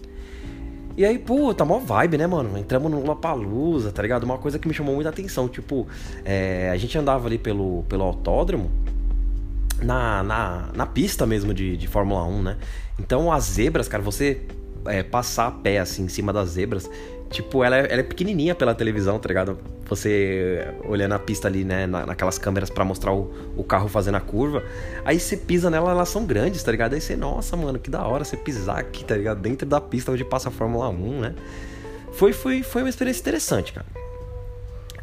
E 0.95 1.07
aí, 1.07 1.19
pô, 1.19 1.54
tá 1.54 1.64
mó 1.64 1.78
vibe, 1.78 2.19
né, 2.19 2.26
mano? 2.26 2.57
Entramos 2.59 2.90
no 2.90 3.00
Lollapalooza, 3.00 3.90
tá 3.92 4.02
ligado? 4.02 4.25
Uma 4.25 4.37
coisa 4.37 4.59
que 4.59 4.69
me 4.69 4.75
chamou 4.75 4.95
muita 4.95 5.09
atenção, 5.09 5.49
tipo, 5.49 5.87
é, 6.23 6.71
a 6.71 6.76
gente 6.76 6.97
andava 6.99 7.26
ali 7.26 7.38
pelo, 7.38 7.83
pelo 7.88 8.04
autódromo, 8.04 8.71
na, 9.83 10.23
na, 10.23 10.69
na 10.75 10.87
pista 10.87 11.25
mesmo 11.26 11.54
de, 11.54 11.78
de 11.78 11.88
Fórmula 11.88 12.25
1, 12.25 12.42
né? 12.42 12.57
Então 13.00 13.33
as 13.33 13.45
zebras, 13.45 13.88
cara, 13.88 14.02
você 14.02 14.42
é, 14.87 15.03
passar 15.03 15.47
a 15.49 15.51
pé 15.51 15.79
assim 15.79 16.05
em 16.05 16.09
cima 16.09 16.33
das 16.33 16.51
zebras, 16.51 16.89
Tipo, 17.33 17.65
ela 17.65 17.79
é, 17.79 17.87
ela 17.91 18.01
é 18.01 18.03
pequenininha 18.03 18.55
pela 18.55 18.75
televisão, 18.75 19.19
tá 19.19 19.27
ligado? 19.27 19.59
Você 19.87 20.69
olhando 20.85 21.12
a 21.12 21.19
pista 21.19 21.49
ali, 21.49 21.65
né, 21.65 21.87
naquelas 21.87 22.37
câmeras 22.37 22.69
para 22.69 22.85
mostrar 22.85 23.15
o, 23.15 23.33
o 23.57 23.65
carro 23.65 23.89
fazendo 23.89 24.17
a 24.17 24.21
curva. 24.21 24.62
Aí 25.03 25.19
você 25.19 25.35
pisa 25.35 25.71
nela, 25.71 25.93
elas 25.93 26.11
são 26.11 26.27
grandes, 26.27 26.62
tá 26.62 26.71
ligado? 26.71 26.93
Aí 26.93 27.01
você, 27.01 27.17
nossa, 27.17 27.57
mano, 27.57 27.79
que 27.79 27.89
da 27.89 28.07
hora 28.07 28.23
você 28.23 28.37
pisar 28.37 28.79
aqui, 28.79 29.03
tá 29.03 29.17
ligado? 29.17 29.41
Dentro 29.41 29.67
da 29.67 29.81
pista 29.81 30.12
onde 30.12 30.27
passa 30.27 30.51
a 30.51 30.53
Fórmula 30.53 30.91
1, 30.91 31.21
né? 31.21 31.35
Foi, 32.12 32.35
foi, 32.35 32.62
foi 32.62 32.83
uma 32.83 32.91
experiência 32.91 33.23
interessante, 33.23 33.73
cara. 33.73 33.87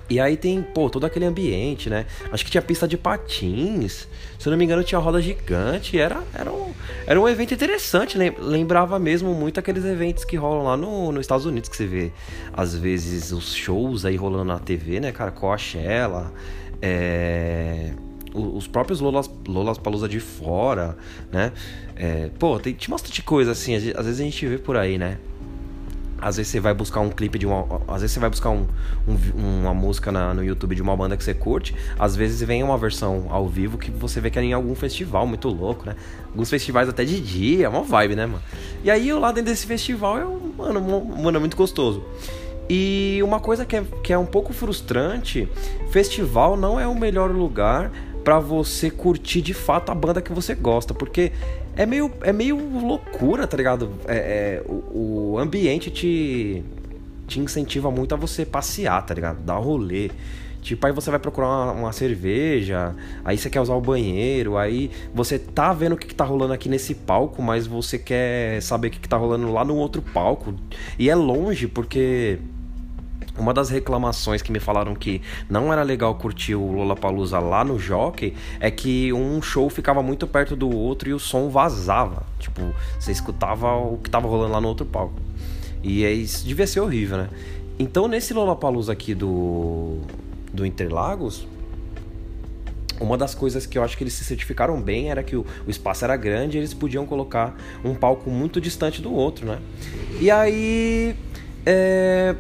E 0.10 0.20
aí 0.20 0.36
tem, 0.36 0.62
pô, 0.62 0.90
todo 0.90 1.06
aquele 1.06 1.26
ambiente, 1.26 1.90
né? 1.90 2.06
Acho 2.32 2.44
que 2.44 2.50
tinha 2.50 2.62
pista 2.62 2.88
de 2.88 2.98
patins. 2.98 4.08
Se 4.40 4.48
eu 4.48 4.52
não 4.52 4.58
me 4.58 4.66
engano, 4.66 4.84
tinha 4.84 4.98
roda 5.00 5.22
gigante. 5.22 6.00
Era, 6.00 6.24
era, 6.34 6.52
um, 6.52 6.74
era 7.06 7.22
um 7.22 7.28
evento 7.28 7.54
interessante. 7.54 8.18
Lembrava 8.18 8.98
mesmo 8.98 9.34
muito 9.34 9.60
aqueles 9.60 9.86
eventos 9.86 10.26
que 10.26 10.36
rolam 10.36 10.64
lá 10.64 10.76
no, 10.76 11.12
nos 11.12 11.22
Estados 11.22 11.46
Unidos, 11.46 11.70
que 11.70 11.78
você 11.78 11.86
vê, 11.86 12.12
às 12.52 12.74
vezes, 12.76 13.32
os 13.32 13.54
shows 13.54 14.04
aí 14.04 14.16
rolando 14.16 14.46
na 14.46 14.58
TV, 14.58 15.00
né, 15.00 15.12
cara? 15.12 15.32
Coachella, 15.32 16.34
É, 16.82 17.92
os 18.34 18.68
próprios 18.68 19.00
Lolas, 19.00 19.30
Lolas 19.48 19.78
Palusa 19.78 20.08
de 20.08 20.20
fora, 20.20 20.98
né? 21.32 21.52
É, 21.96 22.30
pô, 22.40 22.60
tem, 22.60 22.74
tem 22.74 22.90
bastante 22.90 23.22
coisa 23.22 23.52
assim, 23.52 23.76
às 23.76 23.84
vezes 23.84 24.20
a 24.20 24.24
gente 24.24 24.46
vê 24.48 24.58
por 24.58 24.78
aí, 24.78 24.98
né? 24.98 25.18
Às 26.22 26.38
vezes 26.38 26.52
você 26.52 26.60
vai 26.60 26.74
buscar 26.74 27.00
um 27.00 27.10
clipe 27.10 27.40
de 27.40 27.46
uma. 27.46 27.66
Às 27.88 28.02
vezes 28.02 28.12
você 28.12 28.20
vai 28.20 28.30
buscar 28.30 28.50
um, 28.50 28.68
um, 29.08 29.62
uma 29.62 29.74
música 29.74 30.12
na, 30.12 30.34
no 30.34 30.44
YouTube 30.44 30.76
de 30.76 30.82
uma 30.82 30.96
banda 30.96 31.16
que 31.16 31.24
você 31.24 31.34
curte. 31.34 31.76
Às 31.98 32.16
vezes 32.16 32.42
vem 32.42 32.64
uma 32.64 32.78
versão 32.78 33.28
ao 33.30 33.48
vivo 33.48 33.78
que 33.78 33.92
você 33.92 34.20
vê 34.20 34.30
que 34.30 34.40
é 34.40 34.44
em 34.44 34.54
algum 34.54 34.76
festival 34.76 35.26
muito 35.26 35.48
louco, 35.50 35.86
né? 35.86 35.96
Alguns 36.28 36.50
festivais 36.50 36.90
até 36.90 37.04
de 37.04 37.20
dia, 37.20 37.66
é 37.66 37.70
uma 37.70 37.84
vibe, 37.84 38.16
né, 38.16 38.26
mano? 38.26 38.42
E 38.84 38.92
aí 38.92 39.12
lá 39.14 39.32
dentro 39.32 39.52
desse 39.52 39.66
festival 39.66 40.18
é, 40.18 40.24
mano, 40.58 40.82
mano, 40.82 41.38
é 41.38 41.40
muito 41.40 41.58
gostoso. 41.58 42.04
E 42.70 43.20
uma 43.24 43.40
coisa 43.40 43.66
que 43.66 43.76
é, 43.76 43.84
que 44.04 44.14
é 44.14 44.18
um 44.18 44.26
pouco 44.26 44.54
frustrante: 44.54 45.48
festival 45.90 46.56
não 46.56 46.80
é 46.80 46.88
o 46.88 46.96
melhor 46.96 47.32
lugar 47.32 47.92
para 48.24 48.40
você 48.40 48.92
curtir 48.92 49.42
de 49.42 49.54
fato 49.54 49.92
a 49.92 49.96
banda 49.96 50.22
que 50.22 50.32
você 50.32 50.54
gosta, 50.54 50.94
porque 50.94 51.32
é 51.80 51.86
meio, 51.86 52.12
é 52.24 52.34
meio 52.34 52.58
loucura, 52.58 53.48
tá 53.48 53.56
ligado? 53.56 53.90
É, 54.06 54.18
é, 54.18 54.64
o, 54.68 55.32
o, 55.32 55.40
ambiente 55.40 55.90
te, 55.90 56.62
te 57.26 57.40
incentiva 57.40 57.90
muito 57.90 58.14
a 58.14 58.18
você 58.18 58.46
passear, 58.46 59.02
tá 59.06 59.14
ligado? 59.14 59.42
Dar 59.44 59.56
rolê. 59.56 60.12
Tipo, 60.62 60.86
aí 60.86 60.92
você 60.92 61.10
vai 61.10 61.22
procurar 61.22 61.48
uma, 61.48 61.72
uma, 61.72 61.92
cerveja, 61.94 62.94
aí 63.24 63.38
você 63.38 63.50
quer 63.50 63.62
usar 63.62 63.76
o 63.76 63.80
banheiro, 63.80 64.58
aí 64.58 64.92
você 65.14 65.40
tá 65.40 65.72
vendo 65.72 65.94
o 65.94 65.98
que, 65.98 66.08
que 66.08 66.14
tá 66.14 66.26
rolando 66.26 66.52
aqui 66.52 66.68
nesse 66.68 66.94
palco, 66.94 67.42
mas 67.42 67.66
você 67.66 67.98
quer 67.98 68.62
saber 68.62 68.90
o 68.90 68.92
que, 68.92 69.00
que 69.00 69.08
tá 69.08 69.16
rolando 69.16 69.50
lá 69.54 69.64
no 69.64 69.78
outro 69.78 70.02
palco. 70.02 70.54
E 71.00 71.10
é 71.10 71.16
longe, 71.16 71.66
porque 71.66 72.40
uma 73.40 73.54
das 73.54 73.70
reclamações 73.70 74.42
que 74.42 74.52
me 74.52 74.60
falaram 74.60 74.94
que 74.94 75.22
não 75.50 75.72
era 75.72 75.82
legal 75.82 76.14
curtir 76.16 76.56
o 76.56 76.72
Lollapalooza 76.72 77.40
lá 77.40 77.64
no 77.64 77.80
Jockey 77.80 78.34
é 78.60 78.70
que 78.70 79.14
um 79.14 79.42
show 79.42 79.70
ficava 79.70 80.04
muito 80.04 80.28
perto 80.28 80.56
do 80.56 80.70
outro 80.70 81.10
e 81.10 81.14
o 81.14 81.20
som 81.20 81.50
vazava. 81.50 82.24
Tipo, 82.38 82.62
você 83.00 83.12
escutava 83.12 83.76
o 83.76 83.98
que 83.98 84.10
tava 84.10 84.28
rolando 84.28 84.54
lá 84.54 84.62
no 84.62 84.68
outro 84.68 84.86
palco. 84.86 85.20
E 85.82 86.04
é 86.04 86.12
isso 86.12 86.46
devia 86.46 86.68
ser 86.68 86.82
horrível, 86.82 87.18
né? 87.18 87.30
Então 87.78 88.08
nesse 88.08 88.34
Lollapalooza 88.34 88.92
aqui 88.92 89.14
do 89.14 90.00
do 90.52 90.66
Interlagos, 90.66 91.48
uma 93.00 93.18
das 93.18 93.34
coisas 93.34 93.66
que 93.66 93.78
eu 93.78 93.84
acho 93.84 93.96
que 93.98 94.04
eles 94.04 94.14
se 94.14 94.26
certificaram 94.26 94.82
bem 94.82 95.10
era 95.10 95.24
que 95.24 95.36
o, 95.36 95.46
o 95.66 95.70
espaço 95.70 96.04
era 96.04 96.18
grande 96.18 96.58
e 96.58 96.60
eles 96.60 96.74
podiam 96.74 97.06
colocar 97.06 97.56
um 97.84 97.96
palco 97.96 98.30
muito 98.30 98.60
distante 98.60 99.02
do 99.02 99.14
outro, 99.14 99.46
né? 99.46 99.60
E 100.20 100.30
aí 100.30 101.16
é, 101.66 102.36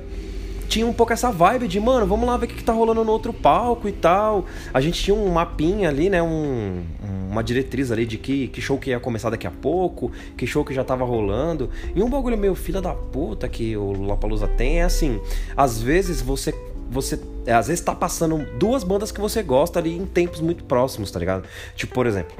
tinha 0.69 0.85
um 0.85 0.93
pouco 0.93 1.11
essa 1.11 1.31
vibe 1.31 1.67
de, 1.67 1.79
mano, 1.79 2.05
vamos 2.05 2.27
lá 2.27 2.37
ver 2.37 2.45
o 2.45 2.49
que, 2.49 2.55
que 2.55 2.63
tá 2.63 2.71
rolando 2.71 3.03
no 3.03 3.11
outro 3.11 3.33
palco 3.33 3.89
e 3.89 3.91
tal. 3.91 4.45
A 4.71 4.79
gente 4.79 5.01
tinha 5.01 5.15
um 5.15 5.27
mapinha 5.29 5.89
ali, 5.89 6.09
né? 6.09 6.21
Um, 6.21 6.83
uma 7.29 7.43
diretriz 7.43 7.91
ali 7.91 8.05
de 8.05 8.17
que, 8.17 8.47
que 8.49 8.61
show 8.61 8.77
que 8.77 8.91
ia 8.91 8.99
começar 8.99 9.31
daqui 9.31 9.47
a 9.47 9.51
pouco, 9.51 10.11
que 10.37 10.45
show 10.45 10.63
que 10.63 10.73
já 10.73 10.83
tava 10.83 11.03
rolando. 11.03 11.71
E 11.95 12.03
um 12.03 12.09
bagulho 12.09 12.37
meio 12.37 12.53
filha 12.53 12.79
da 12.79 12.93
puta 12.93 13.49
que 13.49 13.75
o 13.75 13.91
Lollapalooza 13.91 14.47
tem 14.47 14.79
é 14.79 14.83
assim, 14.83 15.19
às 15.57 15.81
vezes 15.81 16.21
você 16.21 16.53
você 16.91 17.19
é, 17.45 17.53
às 17.53 17.67
vezes 17.67 17.83
tá 17.83 17.93
passando 17.93 18.37
duas 18.57 18.83
bandas 18.83 19.11
que 19.11 19.21
você 19.21 19.43
gosta 19.43 19.79
ali 19.79 19.95
em 19.95 20.05
tempos 20.05 20.39
muito 20.39 20.63
próximos, 20.63 21.11
tá 21.11 21.19
ligado? 21.19 21.47
Tipo, 21.75 21.93
por 21.93 22.07
exemplo, 22.07 22.35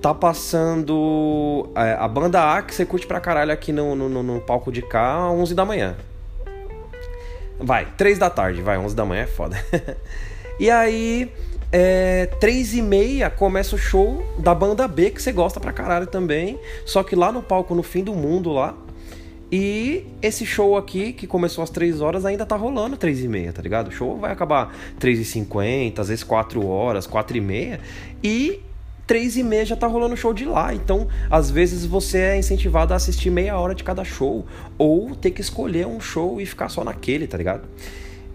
tá 0.00 0.12
passando 0.12 1.68
é, 1.76 1.92
a 1.92 2.06
banda 2.08 2.56
A 2.56 2.62
que 2.62 2.74
você 2.74 2.84
curte 2.84 3.06
pra 3.06 3.20
caralho 3.20 3.52
aqui 3.52 3.72
no, 3.72 3.94
no, 3.94 4.22
no 4.22 4.40
palco 4.40 4.72
de 4.72 4.82
cá, 4.82 5.30
11 5.30 5.54
da 5.54 5.64
manhã. 5.64 5.96
Vai, 7.58 7.86
3 7.96 8.18
da 8.18 8.30
tarde, 8.30 8.62
vai, 8.62 8.78
11 8.78 8.94
da 8.94 9.04
manhã 9.04 9.22
é 9.22 9.26
foda. 9.26 9.56
e 10.58 10.70
aí, 10.70 11.30
é, 11.70 12.26
3 12.40 12.74
e 12.74 12.82
meia 12.82 13.30
começa 13.30 13.74
o 13.74 13.78
show 13.78 14.24
da 14.38 14.54
banda 14.54 14.86
B, 14.86 15.10
que 15.10 15.22
você 15.22 15.32
gosta 15.32 15.60
pra 15.60 15.72
caralho 15.72 16.06
também. 16.06 16.58
Só 16.84 17.02
que 17.02 17.16
lá 17.16 17.32
no 17.32 17.42
palco, 17.42 17.74
no 17.74 17.82
fim 17.82 18.02
do 18.02 18.14
mundo 18.14 18.52
lá. 18.52 18.76
E 19.52 20.06
esse 20.20 20.44
show 20.44 20.76
aqui, 20.76 21.12
que 21.12 21.26
começou 21.26 21.62
às 21.62 21.70
3 21.70 22.00
horas, 22.00 22.24
ainda 22.24 22.44
tá 22.44 22.56
rolando 22.56 22.96
3 22.96 23.22
e 23.24 23.28
meia, 23.28 23.52
tá 23.52 23.62
ligado? 23.62 23.88
O 23.88 23.90
show 23.92 24.16
vai 24.18 24.32
acabar 24.32 24.74
3 24.98 25.20
e 25.20 25.24
50, 25.24 26.02
às 26.02 26.08
vezes 26.08 26.24
4 26.24 26.66
horas, 26.66 27.06
4 27.06 27.36
e 27.36 27.40
meia. 27.40 27.80
E 28.22 28.60
três 29.06 29.36
e 29.36 29.42
meia 29.42 29.64
já 29.64 29.76
tá 29.76 29.86
rolando 29.86 30.16
show 30.16 30.32
de 30.32 30.44
lá. 30.44 30.74
Então, 30.74 31.08
às 31.30 31.50
vezes 31.50 31.84
você 31.84 32.18
é 32.18 32.38
incentivado 32.38 32.92
a 32.92 32.96
assistir 32.96 33.30
meia 33.30 33.58
hora 33.58 33.74
de 33.74 33.84
cada 33.84 34.04
show. 34.04 34.46
Ou 34.78 35.14
ter 35.14 35.30
que 35.30 35.40
escolher 35.40 35.86
um 35.86 36.00
show 36.00 36.40
e 36.40 36.46
ficar 36.46 36.68
só 36.68 36.84
naquele, 36.84 37.26
tá 37.26 37.36
ligado? 37.36 37.68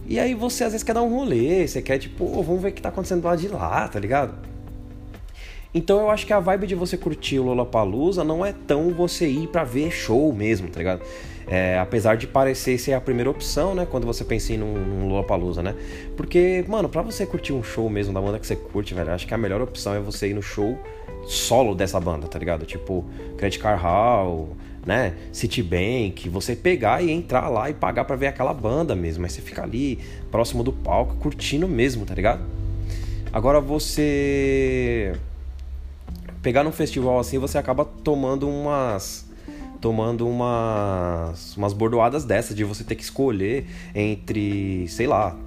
E 0.06 0.20
aí 0.20 0.34
você 0.34 0.64
às 0.64 0.72
vezes 0.72 0.84
quer 0.84 0.94
dar 0.94 1.04
um 1.04 1.16
rolê, 1.16 1.68
você 1.68 1.82
quer 1.82 2.00
tipo, 2.00 2.26
oh, 2.26 2.42
vamos 2.42 2.62
ver 2.62 2.70
o 2.70 2.72
que 2.72 2.82
tá 2.82 2.90
acontecendo 2.90 3.24
lá 3.24 3.36
de 3.36 3.48
lá, 3.48 3.88
tá 3.88 4.00
ligado? 4.00 4.34
Então 5.74 6.00
eu 6.00 6.10
acho 6.10 6.26
que 6.26 6.34
a 6.34 6.40
vibe 6.40 6.66
de 6.66 6.76
você 6.76 6.98
curtir 6.98 7.38
o 7.38 7.44
Lollapalooza 7.44 8.24
não 8.24 8.44
é 8.44 8.54
tão 8.54 8.90
você 8.92 9.28
ir 9.28 9.48
para 9.48 9.64
ver 9.64 9.92
show 9.92 10.34
mesmo, 10.34 10.68
tá 10.68 10.80
ligado? 10.80 11.02
É, 11.48 11.78
apesar 11.80 12.16
de 12.16 12.28
parecer 12.28 12.78
ser 12.78 12.94
a 12.94 13.02
primeira 13.02 13.30
opção, 13.30 13.76
né? 13.76 13.88
Quando 13.90 14.06
você 14.06 14.24
pensa 14.24 14.54
em 14.54 14.58
num, 14.58 14.74
num 14.74 15.08
Lollapalooza, 15.08 15.62
né? 15.62 15.76
Porque, 16.18 16.66
mano, 16.68 16.90
pra 16.90 17.02
você 17.02 17.26
curtir 17.26 17.54
um 17.54 17.64
show 17.64 17.90
mesmo 17.90 18.14
da 18.14 18.22
banda 18.22 18.40
que 18.40 18.48
você 18.48 18.56
curte, 18.56 18.94
velho, 18.94 19.12
acho 19.12 19.28
que 19.28 19.34
a 19.34 19.38
melhor 19.38 19.62
opção 19.62 19.94
é 19.94 20.00
você 20.00 20.30
ir 20.30 20.34
no 20.34 20.42
show 20.42 20.78
solo 21.26 21.76
dessa 21.76 22.00
banda, 22.00 22.28
tá 22.28 22.40
ligado? 22.40 22.66
Tipo, 22.66 23.06
Credit 23.38 23.60
Car 23.60 23.80
Hall, 23.80 24.50
né? 24.86 25.14
Citibank, 25.32 26.28
você 26.30 26.56
pegar 26.56 27.04
e 27.04 27.12
entrar 27.12 27.48
lá 27.48 27.70
e 27.70 27.74
pagar 27.74 28.06
para 28.06 28.16
ver 28.16 28.28
aquela 28.28 28.54
banda 28.54 28.96
mesmo. 28.96 29.24
Aí 29.24 29.30
você 29.30 29.42
fica 29.42 29.64
ali, 29.64 30.00
próximo 30.32 30.64
do 30.64 30.72
palco, 30.72 31.16
curtindo 31.18 31.68
mesmo, 31.68 32.06
tá 32.06 32.16
ligado? 32.16 32.44
Agora 33.32 33.62
você 33.62 35.14
pegar 36.42 36.64
num 36.64 36.72
festival 36.72 37.20
assim, 37.20 37.38
você 37.38 37.58
acaba 37.58 37.86
tomando 37.86 38.48
umas 38.48 39.28
tomando 39.80 40.28
umas, 40.28 41.56
umas 41.56 41.72
bordoadas 41.72 42.26
dessas, 42.26 42.56
de 42.56 42.64
você 42.64 42.84
ter 42.84 42.96
que 42.96 43.04
escolher 43.04 43.66
entre, 43.96 44.86
sei 44.90 45.08
lá, 45.08 45.38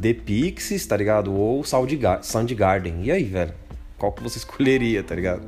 The 0.00 0.14
Pixies, 0.14 0.86
tá 0.86 0.96
ligado? 0.96 1.32
Ou 1.34 1.64
Soundgarden. 1.64 3.02
E 3.02 3.10
aí, 3.10 3.24
velho? 3.24 3.52
Qual 3.98 4.12
que 4.12 4.22
você 4.22 4.38
escolheria, 4.38 5.02
tá 5.02 5.14
ligado? 5.14 5.42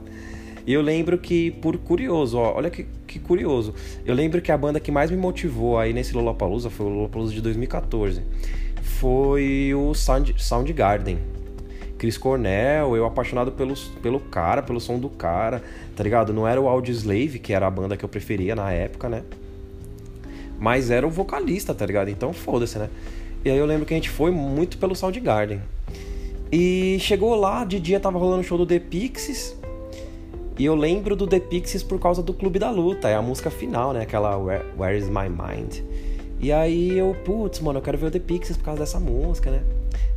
E 0.66 0.72
eu 0.72 0.80
lembro 0.80 1.18
que, 1.18 1.50
por 1.50 1.76
curioso, 1.76 2.38
ó, 2.38 2.54
olha 2.56 2.70
que, 2.70 2.86
que 3.06 3.18
curioso. 3.18 3.74
Eu 4.04 4.14
lembro 4.14 4.40
que 4.40 4.50
a 4.50 4.56
banda 4.56 4.80
que 4.80 4.90
mais 4.90 5.10
me 5.10 5.16
motivou 5.16 5.78
aí 5.78 5.92
nesse 5.92 6.14
Lollapalooza 6.14 6.70
foi 6.70 6.86
o 6.86 6.88
Lollapalooza 6.88 7.34
de 7.34 7.40
2014. 7.40 8.22
Foi 8.82 9.72
o 9.74 9.94
Sound, 9.94 10.34
Soundgarden. 10.38 11.18
Chris 12.04 12.18
Cornell, 12.18 12.94
eu 12.94 13.06
apaixonado 13.06 13.50
pelo, 13.50 13.72
pelo 14.02 14.20
cara, 14.20 14.62
pelo 14.62 14.78
som 14.78 14.98
do 14.98 15.08
cara, 15.08 15.62
tá 15.96 16.04
ligado? 16.04 16.34
Não 16.34 16.46
era 16.46 16.60
o 16.60 16.68
Audioslave, 16.68 17.38
que 17.38 17.50
era 17.50 17.66
a 17.66 17.70
banda 17.70 17.96
que 17.96 18.04
eu 18.04 18.08
preferia 18.10 18.54
na 18.54 18.70
época, 18.70 19.08
né? 19.08 19.22
Mas 20.60 20.90
era 20.90 21.06
o 21.06 21.10
vocalista, 21.10 21.72
tá 21.72 21.86
ligado? 21.86 22.10
Então 22.10 22.34
foda-se, 22.34 22.78
né? 22.78 22.90
E 23.42 23.48
aí 23.48 23.56
eu 23.56 23.64
lembro 23.64 23.86
que 23.86 23.94
a 23.94 23.96
gente 23.96 24.10
foi 24.10 24.30
muito 24.30 24.76
pelo 24.76 24.94
Soundgarden. 24.94 25.62
E 26.52 26.98
chegou 27.00 27.34
lá, 27.36 27.64
de 27.64 27.80
dia 27.80 27.98
tava 27.98 28.18
rolando 28.18 28.42
o 28.42 28.44
show 28.44 28.58
do 28.58 28.66
The 28.66 28.80
Pixies. 28.80 29.56
E 30.58 30.64
eu 30.66 30.74
lembro 30.74 31.16
do 31.16 31.26
The 31.26 31.40
Pixies 31.40 31.82
por 31.82 31.98
causa 31.98 32.22
do 32.22 32.34
Clube 32.34 32.58
da 32.58 32.70
Luta, 32.70 33.08
é 33.08 33.14
a 33.14 33.22
música 33.22 33.48
final, 33.48 33.94
né? 33.94 34.02
Aquela 34.02 34.36
Where, 34.36 34.62
Where 34.78 34.98
Is 34.98 35.08
My 35.08 35.30
Mind. 35.30 35.76
E 36.38 36.52
aí 36.52 36.98
eu, 36.98 37.16
putz, 37.24 37.60
mano, 37.60 37.78
eu 37.78 37.82
quero 37.82 37.96
ver 37.96 38.06
o 38.08 38.10
The 38.10 38.18
Pixies 38.18 38.58
por 38.58 38.64
causa 38.64 38.80
dessa 38.80 39.00
música, 39.00 39.50
né? 39.50 39.62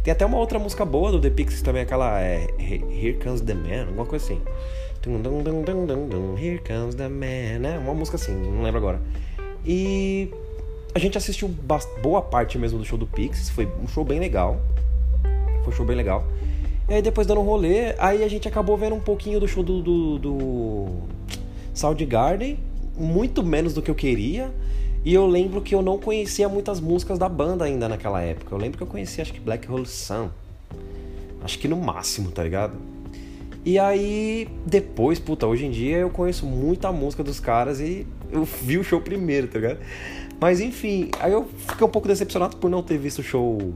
Tem 0.08 0.14
até 0.14 0.26
uma 0.26 0.38
outra 0.38 0.58
música 0.58 0.86
boa 0.86 1.12
do 1.12 1.20
The 1.20 1.30
Pixies 1.30 1.62
também, 1.62 1.82
aquela 1.82 2.22
é, 2.22 2.48
Here 2.58 3.20
Comes 3.22 3.42
the 3.42 3.54
Man, 3.54 3.88
alguma 3.88 4.06
coisa 4.06 4.24
assim. 4.24 4.42
Here 6.42 6.62
Comes 6.66 6.96
the 6.96 7.10
Man, 7.10 7.60
né? 7.60 7.78
Uma 7.78 7.94
música 7.94 8.16
assim, 8.16 8.32
não 8.34 8.64
lembro 8.64 8.78
agora. 8.78 9.02
E 9.66 10.32
a 10.96 11.00
gente 11.00 11.18
assistiu 11.18 11.54
boa 12.02 12.22
parte 12.22 12.58
mesmo 12.58 12.80
do 12.80 12.86
show 12.86 12.98
do 12.98 13.06
Pixies, 13.06 13.50
foi 13.50 13.68
um 13.84 13.88
show 13.90 14.06
bem 14.06 14.18
legal. 14.18 14.62
Foi 15.66 15.74
um 15.74 15.76
show 15.76 15.86
bem 15.86 15.98
legal. 15.98 16.26
E 16.88 16.94
aí 16.94 17.02
depois 17.02 17.28
dando 17.28 17.42
um 17.42 17.46
rolê, 17.46 17.94
aí 17.98 18.24
a 18.24 18.30
gente 18.30 18.48
acabou 18.48 18.78
vendo 18.78 18.96
um 18.96 19.02
pouquinho 19.02 19.42
do 19.42 19.48
show 19.50 19.62
do, 19.62 19.82
do, 19.82 20.20
do 20.20 20.88
Soundgarden, 21.74 22.58
muito 22.96 23.44
menos 23.44 23.74
do 23.74 23.82
que 23.82 23.92
eu 23.92 23.96
queria. 23.96 24.54
E 25.08 25.14
eu 25.14 25.26
lembro 25.26 25.62
que 25.62 25.74
eu 25.74 25.82
não 25.82 25.98
conhecia 25.98 26.50
muitas 26.50 26.82
músicas 26.82 27.18
da 27.18 27.30
banda 27.30 27.64
ainda 27.64 27.88
naquela 27.88 28.22
época. 28.22 28.54
Eu 28.54 28.60
lembro 28.60 28.78
que 28.78 28.84
eu 28.84 28.88
conhecia, 28.88 29.22
acho 29.22 29.32
que 29.32 29.40
Black 29.40 29.72
Hole 29.72 29.86
Sun. 29.86 30.28
Acho 31.42 31.58
que 31.60 31.66
no 31.66 31.78
máximo, 31.78 32.30
tá 32.30 32.44
ligado? 32.44 32.74
E 33.64 33.80
aí, 33.80 34.50
depois, 34.66 35.18
puta, 35.18 35.48
hoje 35.48 35.66
em 35.66 35.72
dia 35.72 35.96
eu 36.00 36.10
conheço 36.10 36.46
muita 36.46 36.92
música 36.92 37.24
dos 37.24 37.40
caras 37.40 37.80
e 37.80 38.06
eu 38.30 38.44
vi 38.44 38.78
o 38.78 38.84
show 38.84 39.00
primeiro, 39.00 39.48
tá 39.48 39.60
ligado? 39.60 39.80
Mas 40.42 40.60
enfim, 40.60 41.10
aí 41.22 41.32
eu 41.32 41.48
fiquei 41.70 41.88
um 41.88 41.90
pouco 41.90 42.06
decepcionado 42.06 42.58
por 42.58 42.70
não 42.70 42.84
ter 42.84 42.98
visto 42.98 43.20
o 43.20 43.24
show 43.24 43.74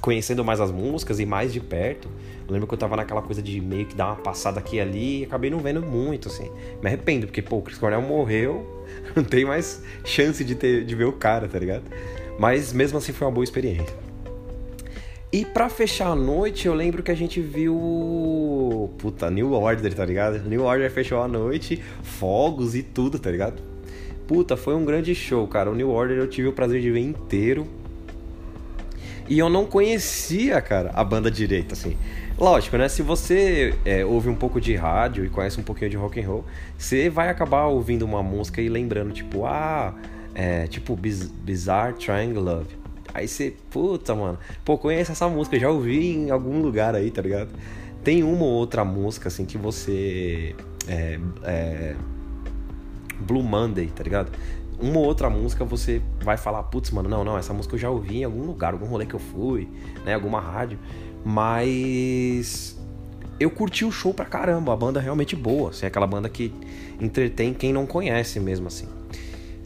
conhecendo 0.00 0.44
mais 0.44 0.60
as 0.60 0.70
músicas 0.70 1.20
e 1.20 1.26
mais 1.26 1.52
de 1.52 1.60
perto. 1.60 2.08
Eu 2.46 2.52
lembro 2.52 2.66
que 2.66 2.74
eu 2.74 2.78
tava 2.78 2.96
naquela 2.96 3.22
coisa 3.22 3.42
de 3.42 3.60
meio 3.60 3.86
que 3.86 3.94
dar 3.94 4.06
uma 4.06 4.16
passada 4.16 4.60
aqui 4.60 4.76
e 4.76 4.80
ali 4.80 5.20
e 5.20 5.24
acabei 5.24 5.50
não 5.50 5.58
vendo 5.58 5.82
muito, 5.82 6.28
assim. 6.28 6.50
Me 6.80 6.88
arrependo, 6.88 7.26
porque, 7.26 7.42
pô, 7.42 7.56
o 7.56 7.62
Chris 7.62 7.78
Cornell 7.78 8.02
morreu, 8.02 8.84
não 9.14 9.24
tem 9.24 9.44
mais 9.44 9.82
chance 10.04 10.44
de, 10.44 10.54
ter, 10.54 10.84
de 10.84 10.94
ver 10.94 11.04
o 11.04 11.12
cara, 11.12 11.48
tá 11.48 11.58
ligado? 11.58 11.84
Mas 12.38 12.72
mesmo 12.72 12.98
assim 12.98 13.12
foi 13.12 13.26
uma 13.26 13.32
boa 13.32 13.44
experiência. 13.44 14.06
E 15.32 15.44
pra 15.44 15.68
fechar 15.68 16.08
a 16.08 16.14
noite, 16.14 16.66
eu 16.66 16.74
lembro 16.74 17.02
que 17.02 17.10
a 17.10 17.14
gente 17.14 17.40
viu. 17.40 18.90
Puta, 18.96 19.28
New 19.28 19.52
Order, 19.52 19.92
tá 19.92 20.04
ligado? 20.04 20.48
New 20.48 20.62
Order 20.62 20.90
fechou 20.90 21.20
a 21.20 21.28
noite, 21.28 21.82
fogos 22.02 22.74
e 22.74 22.82
tudo, 22.82 23.18
tá 23.18 23.30
ligado? 23.30 23.60
Puta, 24.26 24.56
foi 24.56 24.74
um 24.74 24.84
grande 24.84 25.14
show, 25.14 25.46
cara. 25.46 25.70
O 25.70 25.74
New 25.74 25.90
Order 25.90 26.16
eu 26.16 26.26
tive 26.28 26.48
o 26.48 26.52
prazer 26.52 26.80
de 26.80 26.90
ver 26.90 27.00
inteiro. 27.00 27.66
E 29.28 29.38
eu 29.38 29.48
não 29.48 29.64
conhecia, 29.64 30.60
cara, 30.60 30.90
a 30.94 31.02
banda 31.02 31.30
direito, 31.30 31.72
assim. 31.72 31.96
Lógico, 32.38 32.76
né? 32.76 32.88
Se 32.88 33.02
você 33.02 33.74
é, 33.84 34.04
ouve 34.04 34.28
um 34.28 34.34
pouco 34.34 34.60
de 34.60 34.74
rádio 34.74 35.24
e 35.24 35.28
conhece 35.28 35.58
um 35.58 35.62
pouquinho 35.62 35.90
de 35.90 35.96
rock 35.96 36.20
and 36.20 36.26
roll, 36.26 36.44
você 36.76 37.08
vai 37.08 37.28
acabar 37.28 37.66
ouvindo 37.66 38.02
uma 38.02 38.22
música 38.22 38.60
e 38.60 38.68
lembrando, 38.68 39.12
tipo, 39.12 39.46
ah, 39.46 39.94
é, 40.34 40.66
tipo 40.66 40.94
Biz 40.94 41.30
Bizarre 41.30 41.94
Triangle 41.94 42.42
Love. 42.42 42.76
Aí 43.14 43.26
você, 43.26 43.54
puta, 43.70 44.14
mano, 44.14 44.38
pô, 44.64 44.76
conhece 44.76 45.10
essa 45.10 45.26
música, 45.28 45.58
já 45.58 45.70
ouvi 45.70 46.14
em 46.14 46.30
algum 46.30 46.60
lugar 46.60 46.94
aí, 46.94 47.10
tá 47.10 47.22
ligado? 47.22 47.48
Tem 48.04 48.22
uma 48.22 48.44
ou 48.44 48.52
outra 48.52 48.84
música, 48.84 49.28
assim, 49.28 49.44
que 49.46 49.56
você. 49.56 50.54
É, 50.86 51.18
é, 51.42 51.96
Blue 53.18 53.42
Monday, 53.42 53.86
tá 53.86 54.04
ligado? 54.04 54.30
Uma 54.78 54.98
ou 54.98 55.06
outra 55.06 55.30
música 55.30 55.64
você 55.64 56.02
vai 56.22 56.36
falar, 56.36 56.62
putz, 56.64 56.90
mano, 56.90 57.08
não, 57.08 57.24
não, 57.24 57.38
essa 57.38 57.52
música 57.52 57.74
eu 57.74 57.78
já 57.78 57.90
ouvi 57.90 58.18
em 58.18 58.24
algum 58.24 58.42
lugar, 58.42 58.72
algum 58.72 58.86
rolê 58.86 59.06
que 59.06 59.14
eu 59.14 59.20
fui, 59.20 59.68
né, 60.04 60.14
alguma 60.14 60.40
rádio. 60.40 60.78
Mas 61.24 62.78
eu 63.40 63.50
curti 63.50 63.84
o 63.84 63.90
show 63.90 64.12
pra 64.12 64.24
caramba, 64.24 64.72
a 64.72 64.76
banda 64.76 65.00
é 65.00 65.02
realmente 65.02 65.34
boa, 65.34 65.70
assim, 65.70 65.86
aquela 65.86 66.06
banda 66.06 66.28
que 66.28 66.52
entretém 67.00 67.54
quem 67.54 67.72
não 67.72 67.86
conhece 67.86 68.38
mesmo, 68.38 68.66
assim. 68.66 68.86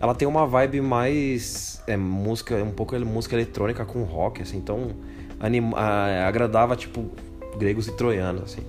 Ela 0.01 0.15
tem 0.15 0.27
uma 0.27 0.47
vibe 0.47 0.81
mais 0.81 1.83
é, 1.87 1.97
música, 1.97 2.55
um 2.57 2.71
pouco 2.71 2.99
música 3.01 3.35
eletrônica 3.35 3.85
com 3.85 4.03
rock, 4.03 4.43
assim, 4.43 4.57
então 4.57 4.93
anima, 5.39 5.77
agradava, 6.27 6.77
tipo, 6.77 7.11
gregos 7.59 7.89
e 7.89 7.93
troianos, 7.93 8.43
assim. 8.43 8.63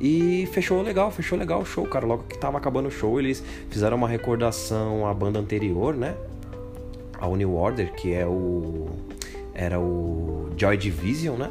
E 0.00 0.46
fechou 0.52 0.80
legal, 0.82 1.10
fechou 1.10 1.36
legal 1.36 1.60
o 1.60 1.64
show, 1.64 1.84
cara. 1.86 2.06
Logo 2.06 2.24
que 2.24 2.38
tava 2.38 2.56
acabando 2.58 2.86
o 2.86 2.90
show, 2.90 3.18
eles 3.18 3.42
fizeram 3.68 3.96
uma 3.96 4.08
recordação 4.08 5.06
à 5.06 5.12
banda 5.12 5.38
anterior, 5.38 5.94
né? 5.94 6.14
Ao 7.18 7.34
New 7.34 7.54
Order, 7.56 7.92
que 7.94 8.14
é 8.14 8.26
o. 8.26 8.88
Era 9.54 9.80
o 9.80 10.50
Joy 10.56 10.76
Division, 10.76 11.36
né? 11.36 11.50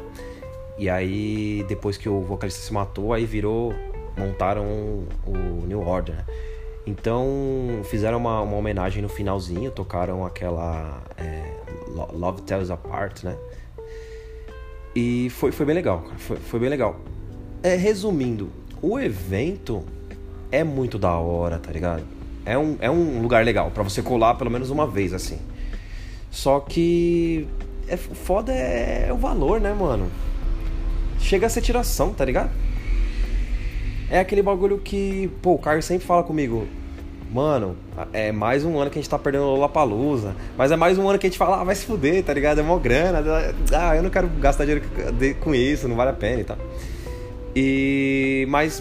E 0.78 0.88
aí, 0.88 1.64
depois 1.68 1.98
que 1.98 2.08
o 2.08 2.22
vocalista 2.22 2.60
se 2.60 2.72
matou, 2.72 3.12
aí 3.12 3.26
virou. 3.26 3.74
Montaram 4.16 4.64
o 5.26 5.66
New 5.66 5.86
Order, 5.86 6.16
né? 6.16 6.24
Então, 6.86 7.82
fizeram 7.84 8.16
uma, 8.16 8.40
uma 8.40 8.56
homenagem 8.56 9.02
no 9.02 9.10
finalzinho, 9.10 9.70
tocaram 9.70 10.24
aquela. 10.24 11.02
É, 11.18 11.52
Love 12.12 12.42
Tells 12.42 12.72
Apart, 12.72 13.24
né? 13.24 13.36
E 14.96 15.28
foi, 15.30 15.52
foi 15.52 15.66
bem 15.66 15.74
legal, 15.74 16.02
foi, 16.16 16.36
foi 16.38 16.58
bem 16.58 16.70
legal. 16.70 16.98
É, 17.62 17.74
resumindo, 17.74 18.50
o 18.80 18.98
evento 18.98 19.84
é 20.50 20.62
muito 20.62 20.98
da 20.98 21.12
hora, 21.14 21.58
tá 21.58 21.72
ligado? 21.72 22.04
É 22.44 22.56
um, 22.56 22.76
é 22.80 22.90
um 22.90 23.20
lugar 23.20 23.44
legal 23.44 23.70
para 23.70 23.82
você 23.82 24.00
colar 24.00 24.34
pelo 24.34 24.50
menos 24.50 24.70
uma 24.70 24.86
vez, 24.86 25.12
assim. 25.12 25.38
Só 26.30 26.60
que. 26.60 27.46
É, 27.88 27.96
foda 27.96 28.52
é, 28.52 29.06
é 29.08 29.12
o 29.12 29.16
valor, 29.16 29.60
né, 29.60 29.72
mano? 29.72 30.08
Chega 31.18 31.46
a 31.46 31.50
ser 31.50 31.60
tiração, 31.60 32.12
tá 32.12 32.24
ligado? 32.24 32.50
É 34.10 34.20
aquele 34.20 34.42
bagulho 34.42 34.78
que, 34.78 35.30
pô, 35.42 35.54
o 35.54 35.58
Caio 35.58 35.82
sempre 35.82 36.06
fala 36.06 36.22
comigo. 36.22 36.66
Mano, 37.30 37.76
é 38.12 38.32
mais 38.32 38.64
um 38.64 38.78
ano 38.78 38.90
que 38.90 38.98
a 38.98 39.02
gente 39.02 39.10
tá 39.10 39.18
perdendo 39.18 39.44
o 39.44 39.50
Lollapalooza. 39.50 40.34
Mas 40.56 40.70
é 40.70 40.76
mais 40.76 40.96
um 40.96 41.06
ano 41.08 41.18
que 41.18 41.26
a 41.26 41.30
gente 41.30 41.38
fala, 41.38 41.60
ah, 41.60 41.64
vai 41.64 41.74
se 41.74 41.84
fuder, 41.84 42.22
tá 42.24 42.32
ligado? 42.32 42.60
É 42.60 42.62
mó 42.62 42.78
grana. 42.78 43.22
Ah, 43.72 43.96
eu 43.96 44.02
não 44.02 44.08
quero 44.08 44.28
gastar 44.28 44.64
dinheiro 44.64 44.86
com 45.40 45.54
isso, 45.54 45.86
não 45.86 45.96
vale 45.96 46.10
a 46.10 46.14
pena 46.14 46.40
e 46.40 46.44
tal. 46.44 46.56
E 47.60 48.46
mas 48.48 48.80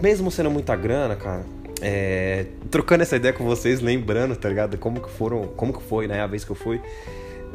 mesmo 0.00 0.30
sendo 0.30 0.48
muita 0.52 0.76
grana, 0.76 1.16
cara, 1.16 1.44
é, 1.80 2.46
trocando 2.70 3.02
essa 3.02 3.16
ideia 3.16 3.34
com 3.34 3.44
vocês, 3.44 3.80
lembrando, 3.80 4.36
tá 4.36 4.48
ligado? 4.48 4.78
Como 4.78 5.00
que 5.00 5.10
foram, 5.10 5.48
como 5.56 5.72
que 5.72 5.82
foi, 5.82 6.06
né, 6.06 6.20
a 6.20 6.26
vez 6.28 6.44
que 6.44 6.52
eu 6.52 6.54
fui. 6.54 6.80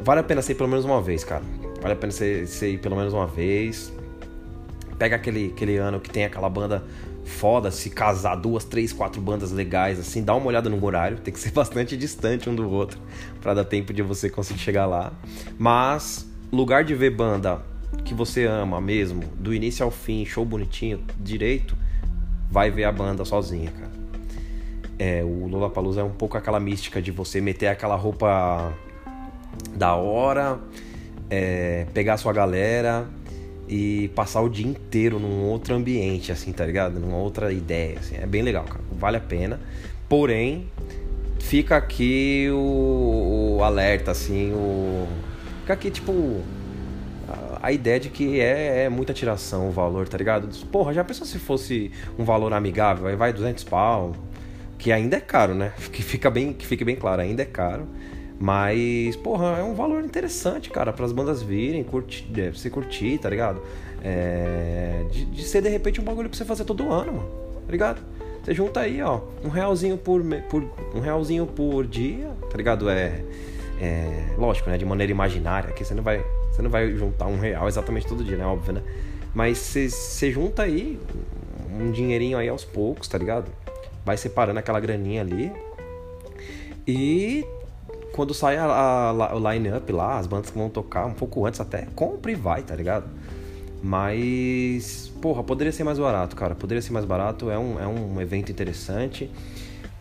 Vale 0.00 0.20
a 0.20 0.22
pena 0.22 0.42
ser 0.42 0.54
pelo 0.54 0.68
menos 0.68 0.84
uma 0.84 1.00
vez, 1.00 1.24
cara. 1.24 1.42
Vale 1.80 1.94
a 1.94 1.96
pena 1.96 2.12
ser, 2.12 2.46
ser 2.46 2.78
pelo 2.78 2.94
menos 2.94 3.14
uma 3.14 3.26
vez. 3.26 3.90
Pega 4.98 5.16
aquele, 5.16 5.50
aquele 5.56 5.78
ano 5.78 5.98
que 5.98 6.10
tem 6.10 6.26
aquela 6.26 6.50
banda 6.50 6.84
foda, 7.24 7.70
se 7.70 7.88
casar 7.88 8.34
duas, 8.34 8.66
três, 8.66 8.92
quatro 8.92 9.22
bandas 9.22 9.50
legais, 9.50 9.98
assim, 9.98 10.22
dá 10.22 10.34
uma 10.34 10.46
olhada 10.46 10.68
no 10.68 10.84
horário, 10.84 11.16
tem 11.20 11.32
que 11.32 11.40
ser 11.40 11.52
bastante 11.56 11.96
distante 11.96 12.50
um 12.50 12.54
do 12.54 12.70
outro 12.70 13.00
para 13.40 13.54
dar 13.54 13.64
tempo 13.64 13.94
de 13.94 14.02
você 14.02 14.28
conseguir 14.28 14.60
chegar 14.60 14.84
lá. 14.84 15.10
Mas 15.56 16.26
lugar 16.52 16.84
de 16.84 16.94
ver 16.94 17.08
banda 17.08 17.62
que 18.04 18.14
você 18.14 18.44
ama 18.44 18.80
mesmo, 18.80 19.22
do 19.38 19.52
início 19.52 19.84
ao 19.84 19.90
fim, 19.90 20.24
show 20.24 20.44
bonitinho, 20.44 21.04
direito, 21.18 21.76
vai 22.50 22.70
ver 22.70 22.84
a 22.84 22.92
banda 22.92 23.24
sozinha, 23.24 23.70
cara. 23.70 23.92
É, 24.98 25.24
o 25.24 25.46
Lollapalooza 25.48 26.00
é 26.00 26.04
um 26.04 26.10
pouco 26.10 26.36
aquela 26.36 26.60
mística 26.60 27.02
de 27.02 27.10
você 27.10 27.40
meter 27.40 27.66
aquela 27.66 27.96
roupa 27.96 28.72
da 29.74 29.94
hora, 29.94 30.60
é, 31.28 31.86
pegar 31.92 32.16
sua 32.16 32.32
galera 32.32 33.06
e 33.68 34.08
passar 34.14 34.40
o 34.42 34.48
dia 34.48 34.66
inteiro 34.66 35.18
num 35.18 35.44
outro 35.44 35.74
ambiente, 35.74 36.30
assim, 36.30 36.52
tá 36.52 36.64
ligado? 36.64 37.00
Numa 37.00 37.16
outra 37.16 37.52
ideia, 37.52 37.98
assim. 37.98 38.16
É 38.16 38.26
bem 38.26 38.42
legal, 38.42 38.64
cara. 38.64 38.80
Vale 38.92 39.16
a 39.16 39.20
pena. 39.20 39.60
Porém, 40.08 40.68
fica 41.40 41.76
aqui 41.76 42.48
o, 42.52 43.56
o 43.58 43.64
alerta, 43.64 44.10
assim, 44.10 44.52
o... 44.52 45.08
Fica 45.62 45.72
aqui, 45.72 45.90
tipo, 45.90 46.42
a 47.64 47.72
ideia 47.72 47.98
de 47.98 48.10
que 48.10 48.40
é, 48.40 48.84
é, 48.84 48.88
muita 48.90 49.14
tiração 49.14 49.68
o 49.68 49.72
valor, 49.72 50.06
tá 50.06 50.18
ligado? 50.18 50.48
Porra, 50.66 50.92
já 50.92 51.02
pensou 51.02 51.26
se 51.26 51.38
fosse 51.38 51.90
um 52.18 52.24
valor 52.24 52.52
amigável? 52.52 53.06
Aí 53.06 53.16
vai 53.16 53.32
200 53.32 53.64
pau, 53.64 54.14
que 54.76 54.92
ainda 54.92 55.16
é 55.16 55.20
caro, 55.20 55.54
né? 55.54 55.72
Que 55.90 56.02
fica 56.02 56.30
bem, 56.30 56.52
que 56.52 56.66
fique 56.66 56.84
bem 56.84 56.94
claro, 56.94 57.22
ainda 57.22 57.40
é 57.40 57.46
caro. 57.46 57.88
Mas, 58.38 59.16
porra, 59.16 59.56
é 59.58 59.62
um 59.62 59.74
valor 59.74 60.04
interessante, 60.04 60.68
cara, 60.68 60.92
para 60.92 61.06
as 61.06 61.12
bandas 61.12 61.42
virem, 61.42 61.82
curtir, 61.82 62.28
é, 62.38 62.50
você 62.50 62.68
curtir, 62.68 63.16
tá 63.16 63.30
ligado? 63.30 63.62
É, 64.02 65.06
de, 65.10 65.24
de, 65.24 65.42
ser 65.44 65.62
de 65.62 65.70
repente 65.70 65.98
um 66.02 66.04
bagulho 66.04 66.28
pra 66.28 66.36
você 66.36 66.44
fazer 66.44 66.64
todo 66.64 66.92
ano, 66.92 67.14
mano. 67.14 67.28
Tá 67.64 67.72
ligado? 67.72 68.02
Você 68.42 68.52
junta 68.52 68.80
aí, 68.80 69.00
ó, 69.00 69.22
um 69.42 69.48
realzinho 69.48 69.96
por, 69.96 70.22
por 70.50 70.70
um 70.94 71.00
realzinho 71.00 71.46
por 71.46 71.86
dia, 71.86 72.28
tá 72.50 72.58
ligado? 72.58 72.90
É, 72.90 73.24
é 73.80 74.34
lógico, 74.36 74.68
né? 74.68 74.76
De 74.76 74.84
maneira 74.84 75.10
imaginária, 75.10 75.72
que 75.72 75.82
você 75.82 75.94
não 75.94 76.02
vai 76.02 76.22
você 76.54 76.62
não 76.62 76.70
vai 76.70 76.92
juntar 76.92 77.26
um 77.26 77.36
real 77.36 77.66
exatamente 77.66 78.06
todo 78.06 78.22
dia, 78.22 78.36
né? 78.36 78.46
Óbvio, 78.46 78.74
né? 78.74 78.82
Mas 79.34 79.58
você 79.58 80.30
junta 80.30 80.62
aí 80.62 81.00
um 81.68 81.90
dinheirinho 81.90 82.38
aí 82.38 82.48
aos 82.48 82.64
poucos, 82.64 83.08
tá 83.08 83.18
ligado? 83.18 83.50
Vai 84.04 84.16
separando 84.16 84.60
aquela 84.60 84.78
graninha 84.78 85.20
ali. 85.20 85.50
E 86.86 87.44
quando 88.12 88.32
sai 88.32 88.56
a, 88.56 88.66
a, 88.66 89.34
o 89.34 89.52
line-up 89.52 89.90
lá, 89.92 90.16
as 90.18 90.28
bandas 90.28 90.50
que 90.50 90.56
vão 90.56 90.70
tocar, 90.70 91.06
um 91.06 91.12
pouco 91.12 91.44
antes 91.44 91.58
até, 91.58 91.88
compra 91.96 92.30
e 92.30 92.36
vai, 92.36 92.62
tá 92.62 92.76
ligado? 92.76 93.06
Mas, 93.82 95.12
porra, 95.20 95.42
poderia 95.42 95.72
ser 95.72 95.82
mais 95.82 95.98
barato, 95.98 96.36
cara. 96.36 96.54
Poderia 96.54 96.80
ser 96.80 96.92
mais 96.92 97.04
barato. 97.04 97.50
É 97.50 97.58
um, 97.58 97.80
é 97.80 97.86
um 97.86 98.20
evento 98.20 98.52
interessante. 98.52 99.28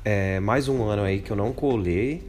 É 0.06 0.40
mais 0.40 0.70
um 0.70 0.84
ano 0.84 1.02
aí 1.02 1.20
que 1.20 1.32
eu 1.32 1.36
não 1.36 1.52
colei. 1.52 2.24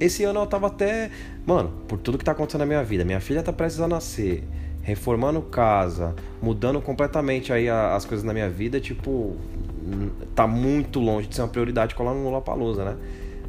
Esse 0.00 0.24
ano 0.24 0.40
eu 0.40 0.46
tava 0.46 0.68
até. 0.68 1.10
Mano, 1.46 1.70
por 1.86 1.98
tudo 1.98 2.16
que 2.16 2.24
tá 2.24 2.32
acontecendo 2.32 2.60
na 2.60 2.66
minha 2.66 2.82
vida. 2.82 3.04
Minha 3.04 3.20
filha 3.20 3.42
tá 3.42 3.52
prestes 3.52 3.80
a 3.80 3.86
nascer, 3.86 4.42
reformando 4.82 5.42
casa, 5.42 6.16
mudando 6.40 6.80
completamente 6.80 7.52
aí 7.52 7.68
as 7.68 8.04
coisas 8.06 8.24
na 8.24 8.32
minha 8.32 8.48
vida. 8.48 8.80
Tipo, 8.80 9.36
tá 10.34 10.46
muito 10.46 10.98
longe 10.98 11.28
de 11.28 11.36
ser 11.36 11.42
uma 11.42 11.48
prioridade 11.48 11.94
colar 11.94 12.14
no 12.14 12.24
Lula 12.24 12.40
Palusa, 12.40 12.84
né? 12.84 12.96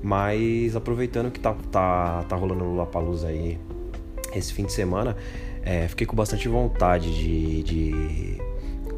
Mas 0.04 0.76
aproveitando 0.76 1.32
que 1.32 1.40
tá, 1.40 1.56
tá, 1.72 2.26
tá 2.28 2.36
rolando 2.36 2.66
Lula 2.66 2.86
Palusa 2.86 3.28
aí 3.28 3.58
esse 4.34 4.54
fim 4.54 4.66
de 4.66 4.74
semana, 4.74 5.16
é, 5.64 5.88
fiquei 5.88 6.08
com 6.08 6.16
bastante 6.16 6.48
vontade 6.48 7.14
de, 7.14 7.64
de 7.64 8.41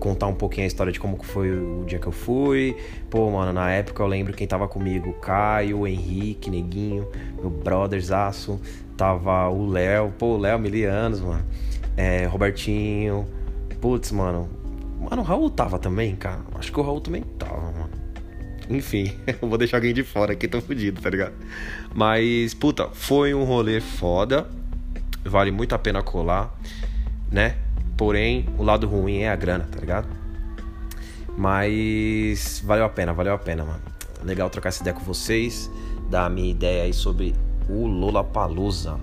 contar 0.03 0.27
um 0.27 0.35
pouquinho 0.35 0.65
a 0.65 0.67
história 0.67 0.91
de 0.91 0.99
como 0.99 1.17
foi 1.23 1.49
o 1.49 1.85
dia 1.85 1.97
que 1.97 2.07
eu 2.07 2.11
fui. 2.11 2.75
Pô, 3.09 3.31
mano, 3.31 3.53
na 3.53 3.71
época 3.71 4.03
eu 4.03 4.07
lembro 4.07 4.33
quem 4.33 4.45
tava 4.45 4.67
comigo, 4.67 5.13
Caio, 5.13 5.87
Henrique, 5.87 6.49
Neguinho, 6.49 7.07
meu 7.39 7.49
brotherzaço, 7.49 8.59
tava 8.97 9.47
o 9.47 9.65
Léo, 9.65 10.13
pô, 10.19 10.35
o 10.35 10.37
Léo, 10.37 10.59
mil 10.59 10.91
anos, 10.91 11.21
mano. 11.21 11.45
É, 11.95 12.25
Robertinho, 12.25 13.25
putz, 13.79 14.11
mano. 14.11 14.49
Mano, 15.09 15.21
o 15.21 15.25
Raul 15.25 15.49
tava 15.49 15.79
também, 15.79 16.17
cara. 16.17 16.41
Acho 16.55 16.69
que 16.73 16.79
o 16.81 16.83
Raul 16.83 16.99
também 16.99 17.23
tava, 17.39 17.71
mano. 17.71 17.89
Enfim, 18.69 19.17
eu 19.41 19.47
vou 19.47 19.57
deixar 19.57 19.77
alguém 19.77 19.93
de 19.93 20.03
fora 20.03 20.33
aqui, 20.33 20.49
tô 20.49 20.59
fudido, 20.59 21.01
tá 21.01 21.09
ligado? 21.09 21.33
Mas, 21.95 22.53
puta, 22.53 22.89
foi 22.89 23.33
um 23.33 23.45
rolê 23.45 23.79
foda. 23.79 24.49
Vale 25.23 25.49
muito 25.49 25.73
a 25.73 25.79
pena 25.79 26.03
colar, 26.03 26.53
né? 27.31 27.55
Porém, 27.97 28.47
o 28.57 28.63
lado 28.63 28.87
ruim 28.87 29.19
é 29.19 29.29
a 29.29 29.35
grana, 29.35 29.67
tá 29.71 29.79
ligado? 29.79 30.07
Mas 31.37 32.61
valeu 32.65 32.85
a 32.85 32.89
pena, 32.89 33.13
valeu 33.13 33.33
a 33.33 33.37
pena, 33.37 33.63
mano. 33.63 33.81
Legal 34.23 34.49
trocar 34.49 34.69
essa 34.69 34.81
ideia 34.81 34.95
com 34.95 35.03
vocês, 35.03 35.69
dar 36.09 36.25
a 36.25 36.29
minha 36.29 36.49
ideia 36.49 36.83
aí 36.83 36.93
sobre 36.93 37.35
o 37.67 37.85
Lola 37.87 38.23
Palusa. 38.23 38.99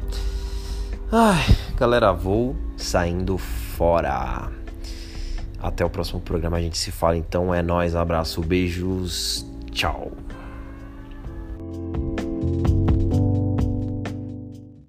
Ai, 1.13 1.45
galera, 1.77 2.13
vou 2.13 2.57
saindo 2.77 3.37
fora. 3.37 4.51
Até 5.61 5.85
o 5.85 5.91
próximo 5.91 6.21
programa 6.21 6.57
a 6.57 6.61
gente 6.61 6.79
se 6.79 6.91
fala 6.91 7.17
então. 7.17 7.53
É 7.53 7.63
nós, 7.63 7.95
abraço, 7.95 8.41
beijos, 8.41 9.45
tchau. 9.73 10.13